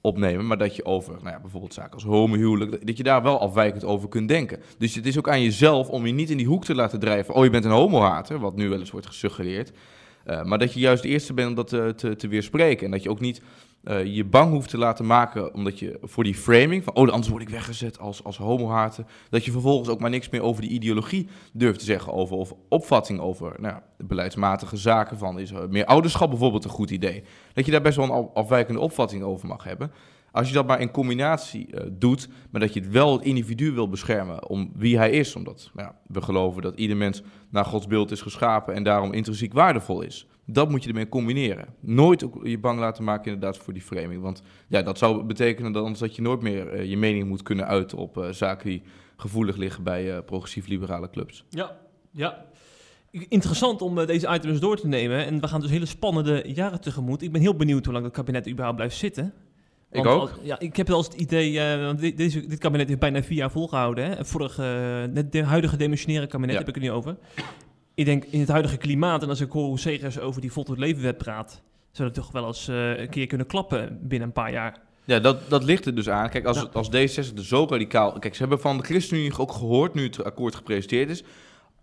[0.00, 3.22] opnemen, maar dat je over nou ja, bijvoorbeeld zaken als homohuwelijk, dat- dat je daar
[3.22, 4.60] wel afwijkend over kunt denken.
[4.78, 7.34] Dus het is ook aan jezelf om je niet in die hoek te laten drijven,
[7.34, 9.72] oh je bent een homohater, wat nu wel eens wordt gesuggereerd,
[10.24, 12.90] Eh, maar dat je juist de eerste bent om dat te, te, te weerspreken en
[12.92, 13.42] dat je ook niet
[13.82, 17.28] eh, je bang hoeft te laten maken, omdat je voor die framing van, oh, anders
[17.28, 20.70] word ik weggezet als, als homohater, dat je vervolgens ook maar niks meer over die
[20.70, 25.84] ideologie durft te zeggen, over, of opvatting over nou, beleidsmatige zaken van, is er meer
[25.84, 27.24] ouderschap bijvoorbeeld een goed idee?
[27.52, 29.92] Dat je daar best wel een af- afwijkende opvatting over mag hebben.
[30.32, 33.72] Als je dat maar in combinatie eh, doet, maar dat je het wel het individu
[33.72, 37.64] wil beschermen om wie hij is, omdat nou ja, we geloven dat ieder mens naar
[37.64, 40.26] Gods beeld is geschapen en daarom intrinsiek waardevol is.
[40.46, 41.66] Dat moet je ermee combineren.
[41.80, 44.22] Nooit je bang laten maken inderdaad voor die framing.
[44.22, 47.42] Want ja, dat zou betekenen dat, anders dat je nooit meer eh, je mening moet
[47.42, 48.82] kunnen uiten op eh, zaken die
[49.16, 51.44] gevoelig liggen bij progressief-liberale clubs.
[51.48, 51.76] Ja,
[52.10, 52.44] ja.
[53.10, 55.26] Interessant om deze items door te nemen.
[55.26, 57.22] En we gaan dus hele spannende jaren tegemoet.
[57.22, 59.34] Ik ben heel benieuwd hoe lang het kabinet überhaupt blijft zitten.
[59.92, 60.20] Ik ook.
[60.20, 63.00] als- ja, ik heb wel eens het idee, eh, want dit, deze, dit kabinet heeft
[63.00, 64.04] bijna vier jaar volgehouden.
[64.10, 64.24] Hè?
[64.24, 64.62] Vorige,
[65.12, 66.58] net de huidige demissionaire kabinet Ja.
[66.58, 67.16] heb ik het nu over.
[67.94, 70.64] Ik denk in het huidige klimaat, en als ik hoor hoe Segers over die Vol
[70.64, 74.34] tot Levenwet praat, zou het toch wel eens eh, een keer kunnen klappen binnen een
[74.34, 74.76] paar jaar.
[75.04, 76.28] Ja, dat, dat ligt er dus aan.
[76.28, 76.68] Kijk, als, Ja.
[76.72, 78.18] als D66 er zo radicaal...
[78.18, 81.24] Kijk, ze hebben van de ChristenUnie ook gehoord, nu het akkoord gepresenteerd is...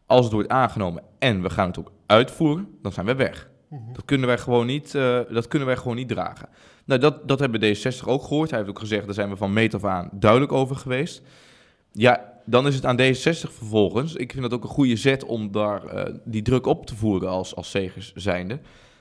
[0.05, 3.49] als het wordt aangenomen en we gaan het ook uitvoeren, dan zijn we weg.
[3.93, 6.49] Dat kunnen wij gewoon niet, eh, dat kunnen wij gewoon niet dragen.
[6.89, 8.49] Nou, dat, dat hebben D60 ook gehoord.
[8.49, 11.21] Hij heeft ook gezegd, daar zijn we van meet af aan duidelijk over geweest.
[11.91, 14.15] Ja, dan is het aan D60 vervolgens.
[14.15, 17.29] Ik vind dat ook een goede zet om daar eh, die druk op te voeren
[17.29, 18.59] als, als zegers zijnde.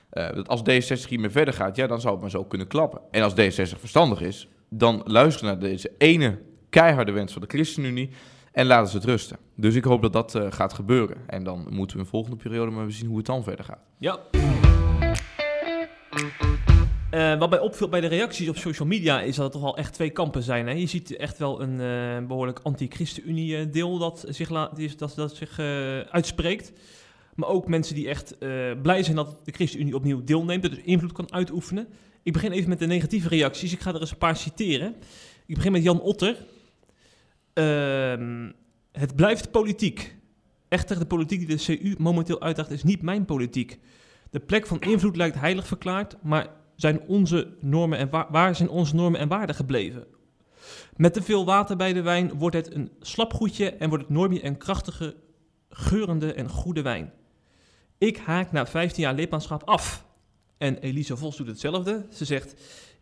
[0.09, 3.01] Eh, dat als D60 hiermee verder gaat, ja, dan zou het maar zo kunnen klappen.
[3.11, 8.09] En als D60 verstandig is, dan luisteren naar deze ene keiharde wens van de ChristenUnie
[8.51, 9.37] en laten ze het rusten.
[9.55, 11.17] Dus ik hoop dat dat eh, gaat gebeuren.
[11.27, 13.83] En dan moeten we in de volgende periode maar zien hoe het dan verder gaat.
[13.97, 14.19] Ja.
[17.09, 19.77] Eh, wat mij opviel bij de reacties op social media is dat er toch wel
[19.77, 20.67] echt twee kampen zijn.
[20.67, 20.73] Hè?
[20.73, 24.49] Je ziet echt wel een eh, behoorlijk anti-ChristenUnie eh, dat zich,
[24.97, 25.59] dat, dat zich
[26.09, 26.71] uitspreekt.
[27.35, 28.37] Maar ook mensen die echt
[28.81, 31.87] blij zijn dat de ChristenUnie opnieuw deelneemt, dat dus invloed kan uitoefenen.
[32.23, 33.73] Ik begin even met de negatieve reacties.
[33.73, 34.95] Ik ga er eens een paar citeren.
[35.45, 36.45] Ik begin met Jan Otter.
[37.53, 38.51] Ehm,
[38.91, 40.15] het blijft politiek.
[40.67, 43.79] Echter, de politiek die de CU momenteel uitdaagt is niet mijn politiek.
[44.29, 46.47] De plek van invloed lijkt heilig verklaard, maar
[46.81, 50.07] zijn onze normen en wa- waar zijn onze normen en waarden gebleven?
[50.95, 54.31] Met te veel water bij de wijn wordt het een slapgoedje en wordt het nooit
[54.31, 55.15] meer een krachtige,
[55.69, 57.13] geurende en goede wijn.
[57.97, 60.05] Ik haak na 15 jaar lidmaatschap af.
[60.57, 62.05] En Elise Vos doet hetzelfde.
[62.11, 62.61] Ze zegt: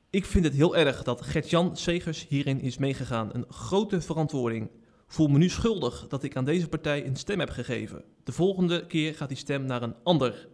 [0.10, 3.30] Ik vind het heel erg dat Gert-Jan Segers hierin is meegegaan.
[3.34, 4.70] Een grote verantwoording.
[5.08, 8.04] Voel me nu schuldig dat ik aan deze partij een stem heb gegeven.
[8.24, 10.48] De volgende keer gaat die stem naar een ander.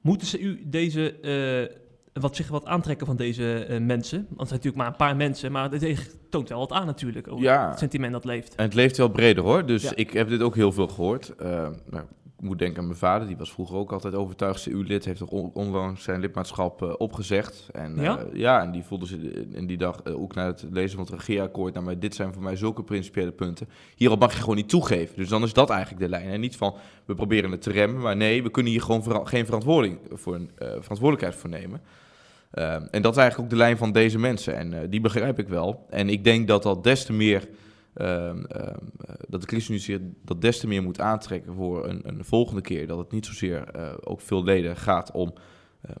[0.00, 1.76] Moeten ze u deze, eh,
[2.20, 4.18] wat zich wat aantrekken van deze eh, mensen.
[4.18, 7.28] Want het zijn natuurlijk maar een paar mensen, maar het toont wel wat aan natuurlijk.
[7.28, 7.68] Over Ja.
[7.68, 8.54] het sentiment dat leeft.
[8.54, 9.66] En het leeft wel breder hoor.
[9.66, 9.92] Dus Ja.
[9.94, 11.28] ik heb dit ook heel veel gehoord.
[11.38, 11.48] Eh,
[11.90, 12.04] nou,
[12.38, 15.04] ik moet denken aan mijn vader, die was vroeger ook altijd overtuigd CU-lid.
[15.04, 17.68] Heeft on- onlangs zijn lidmaatschap eh, opgezegd.
[17.72, 18.18] En, Ja?
[18.32, 19.18] ja, en die voelde zich
[19.52, 21.72] in die dag ook na het lezen van het regeerakkoord.
[21.74, 23.68] Nou, maar dit zijn voor mij zulke principiële punten.
[23.96, 25.16] Hierop mag je gewoon niet toegeven.
[25.16, 26.28] Dus dan is dat eigenlijk de lijn.
[26.28, 29.24] En niet van we proberen het te remmen, maar nee, we kunnen hier gewoon vera-
[29.24, 31.80] geen verantwoording voor, verantwoordelijkheid voor nemen.
[32.54, 34.56] Ehm, en dat is eigenlijk ook de lijn van deze mensen.
[34.56, 35.86] En eh, die begrijp ik wel.
[35.90, 37.48] En ik denk dat dat des te meer.
[37.94, 38.76] ehm, ehm,
[39.06, 42.86] eh, dat de ChristenUnie dat des te meer moet aantrekken voor een, een volgende keer.
[42.86, 45.32] Dat het niet zozeer eh, ook veel leden gaat om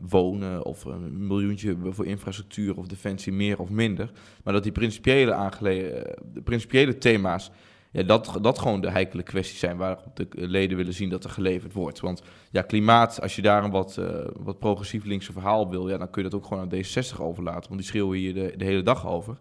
[0.00, 4.10] wonen of een miljoentje voor infrastructuur of defensie meer of minder.
[4.44, 7.50] Maar dat die principiële, aangele- de principiële thema's,
[7.94, 11.30] ja, dat, dat gewoon de heikele kwesties zijn waarop de leden willen zien dat er
[11.30, 12.00] geleverd wordt.
[12.00, 14.06] Want ja, klimaat, als je daar een wat, eh,
[14.38, 17.68] wat progressief linkse verhaal wil, ja, dan kun je dat ook gewoon aan D60 overlaten.
[17.68, 19.36] Want die schreeuwen hier de, de hele dag over.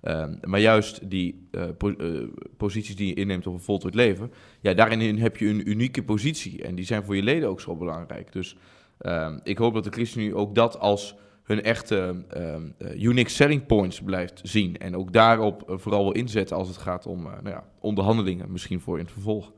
[0.00, 4.74] Ehm, maar juist die eh, eh, posities die je inneemt op een voltooid leven, ja,
[4.74, 6.62] daarin heb je een unieke positie.
[6.62, 8.32] En die zijn voor je leden ook zo belangrijk.
[8.32, 8.56] Dus
[8.98, 11.14] ehm, ik hoop dat de ChristenUnie ook dat als
[11.44, 14.78] hun echte ehm, eh, unique selling points blijft zien.
[14.78, 18.52] En ook daarop eh, vooral wil inzetten als het gaat om eh, nou ja, onderhandelingen,
[18.52, 19.52] misschien voor in het vervolg.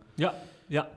[0.67, 0.89] Ja,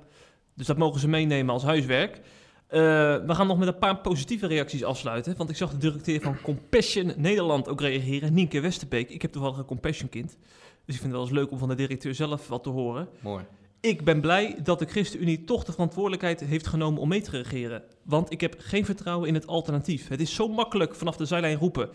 [0.54, 2.22] dus dat mogen ze meenemen als huiswerk.
[2.70, 5.38] We gaan nog met een paar positieve reacties afsluiten.
[5.38, 8.34] Want ik zag de directeur van Compassion Nederland ook reageren.
[8.34, 9.10] Nienke Westerbeek.
[9.10, 10.38] Ik heb toevallig een Compassion kind.
[10.86, 13.08] Dus ik vind het wel eens leuk om van de directeur zelf wat te horen.
[13.20, 13.44] Mooi.
[13.82, 17.84] Ik ben blij dat de ChristenUnie toch de verantwoordelijkheid heeft genomen om mee te regeren.
[18.04, 20.08] Want ik heb geen vertrouwen in het alternatief.
[20.08, 21.90] Het is zo makkelijk vanaf de zijlijn roepen.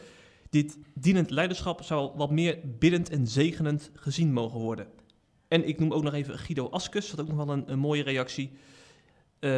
[0.50, 4.86] Dit dienend leiderschap zou wat meer biddend en zegenend gezien mogen worden.
[5.48, 8.50] En ik noem ook nog even Guido Askus, dat ook nog wel een, mooie reactie.
[9.38, 9.50] Eh,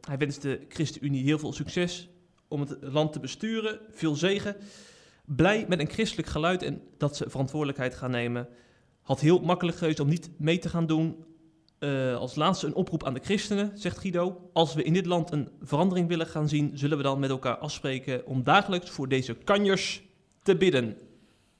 [0.00, 2.08] hij wenst de ChristenUnie heel veel succes
[2.48, 3.78] om het land te besturen.
[3.90, 4.56] Veel zegen.
[5.24, 8.48] Blij met een christelijk geluid en dat ze verantwoordelijkheid gaan nemen.
[9.02, 11.24] Had heel makkelijk geweest om niet mee te gaan doen.
[11.82, 14.50] Eh, als laatste een oproep aan de christenen, zegt Guido.
[14.52, 17.56] Als we in dit land een verandering willen gaan zien, zullen we dan met elkaar
[17.56, 20.02] afspreken om dagelijks voor deze kanjers
[20.42, 20.98] te bidden.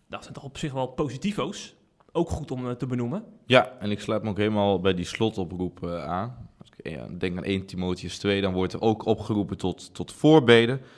[0.09, 1.75] Dat zijn toch op zich wel positivo's.
[2.12, 3.25] Ook goed om eh, te benoemen.
[3.47, 6.49] Ja, en ik sluit me ook helemaal bij die slotoproep eh, aan.
[6.59, 10.79] Als ik denk aan 1 Timotheus 2, dan wordt er ook opgeroepen tot, tot voorbeden
[10.79, 10.89] voor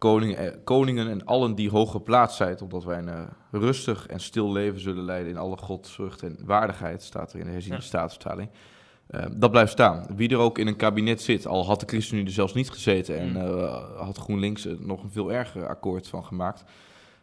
[0.00, 4.20] koningen, eh, koningen en allen die hoog geplaatst zijn, opdat wij een eh, rustig en
[4.20, 7.84] stil leven zullen leiden in alle godsvrucht en waardigheid, staat er in de herziende Ja.
[7.84, 8.48] staatsvertaling.
[9.06, 10.06] Eh, dat blijft staan.
[10.16, 13.18] Wie er ook in een kabinet zit, al had de ChristenUnie er zelfs niet gezeten
[13.18, 13.36] en Mm.
[13.96, 16.64] had GroenLinks er nog een veel erger akkoord van gemaakt,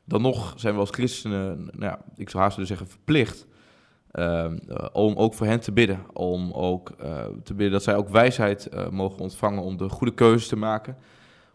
[0.05, 3.47] dan nog zijn we als christenen, nou ja, ik zou haast willen zeggen, verplicht
[4.11, 5.99] Ehm, eh, om ook voor hen te bidden.
[6.13, 6.91] Om ook
[7.43, 10.97] te bidden dat zij ook wijsheid mogen ontvangen om de goede keuzes te maken.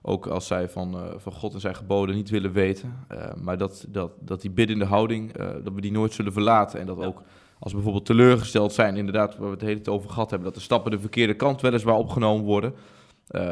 [0.02, 2.96] Ook als zij van, eh, van God en zijn geboden niet willen weten.
[3.08, 6.80] Eh, maar dat, dat, dat die biddende houding, eh, dat we die nooit zullen verlaten.
[6.80, 7.06] En dat Ja.
[7.06, 7.22] ook
[7.58, 10.56] als we bijvoorbeeld teleurgesteld zijn, inderdaad, waar we het hele tijd over gehad hebben, dat
[10.58, 12.74] de stappen de verkeerde kant weliswaar opgenomen worden.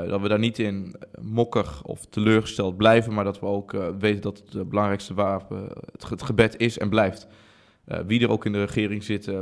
[0.08, 4.42] dat we daar niet in mokkig of teleurgesteld blijven, maar dat we ook weten dat
[4.52, 7.26] het belangrijkste wapen het, ge- het gebed is en blijft.
[8.06, 9.38] Wie er ook in de regering zit, eh,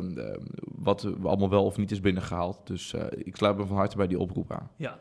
[0.75, 2.61] wat allemaal wel of niet is binnengehaald.
[2.65, 4.71] Dus ik sluit me van harte bij die oproep aan.
[4.77, 4.99] Ja.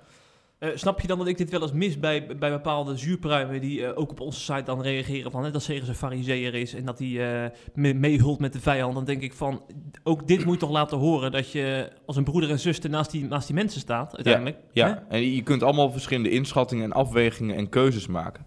[0.59, 3.85] Eh, snap je dan dat ik dit wel eens mis bij, bij bepaalde zuurpruimen die
[3.85, 6.85] eh, ook op onze site dan reageren van hè, dat Segers een fariseer is en
[6.85, 8.93] dat hij eh, me- meehult met de vijand?
[8.93, 9.61] Dan denk ik van,
[10.03, 13.11] ook dit moet je toch laten horen dat je als een broeder en zuster naast
[13.11, 14.55] die, naast die mensen staat uiteindelijk.
[14.55, 14.61] Hè?
[14.81, 18.45] Ja, en je kunt allemaal verschillende inschattingen en afwegingen en keuzes maken.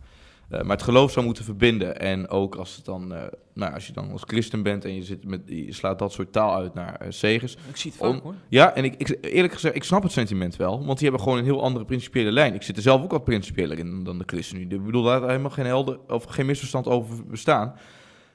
[0.50, 2.00] Eh, maar het geloof zou moeten verbinden.
[2.00, 3.22] En ook als, het dan, eh,
[3.54, 6.32] nou, als je dan als christen bent en je, zit met, je slaat dat soort
[6.32, 7.56] taal uit naar eh zegers.
[7.68, 8.34] Ik zie het vaak Om- hoor.
[8.48, 10.84] Ja, en ik, ik, eerlijk gezegd, ik snap het sentiment wel.
[10.84, 12.54] Want die hebben gewoon een heel andere principiële lijn.
[12.54, 14.78] Ik zit er zelf ook wat principiëler in dan de ChristenUnie.
[14.78, 17.74] Ik bedoel, daar helemaal geen, helder, of geen misverstand over bestaan.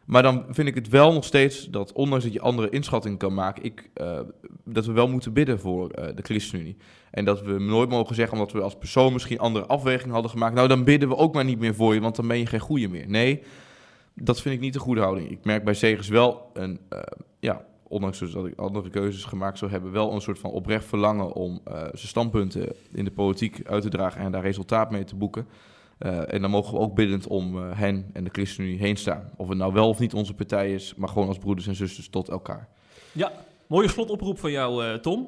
[0.06, 3.34] Maar dan vind ik het wel nog steeds dat, ondanks dat je andere inschattingen kan
[3.34, 4.20] maken, ik, eh,
[4.64, 6.78] dat we wel moeten bidden voor eh, de ChristenUnie.
[7.12, 10.56] En dat we nooit mogen zeggen, omdat we als persoon misschien andere afwegingen hadden gemaakt,
[10.56, 12.60] nou dan bidden we ook maar niet meer voor je, want dan ben je geen
[12.60, 13.08] goeie meer.
[13.08, 13.42] Nee,
[14.14, 15.30] dat vind ik niet de goede houding.
[15.30, 17.00] Ik merk bij Segers wel een, eh,
[17.40, 20.86] ja, ondanks dus dat ik andere keuzes gemaakt zou hebben, wel een soort van oprecht
[20.86, 25.16] verlangen om zijn standpunten in de politiek uit te dragen en daar resultaat mee te
[25.16, 25.48] boeken.
[25.98, 29.30] Eh, en dan mogen we ook biddend om eh, hen en de ChristenUnie heen staan.
[29.38, 32.10] Of het nou wel of niet onze partij is, maar gewoon als broeders en zusters
[32.10, 32.68] tot elkaar.
[33.12, 33.32] Ja,
[33.68, 35.28] mooie slotoproep van jou, eh, Tom.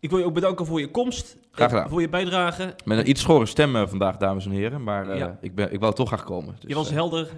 [0.00, 1.36] Ik wil je ook bedanken voor je komst.
[1.50, 1.88] Graag gedaan.
[1.88, 2.74] Voor je bijdrage.
[2.84, 5.38] Met een iets schorre stem vandaag, dames en heren, maar Ja.
[5.40, 6.54] ik, ben, ik wou toch graag komen.
[6.60, 7.28] Dus, je was helder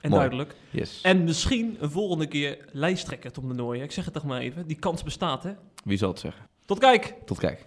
[0.00, 0.20] en mooi.
[0.22, 0.54] duidelijk.
[0.70, 1.00] yes.
[1.02, 3.84] En misschien een volgende keer lijsttrekker, Tom de Nooijen.
[3.84, 4.66] Ik zeg het toch maar even.
[4.66, 5.52] Die kans bestaat, hè?
[5.84, 6.46] Wie zal het zeggen?
[6.64, 7.14] Tot kijk!
[7.24, 7.66] Tot kijk.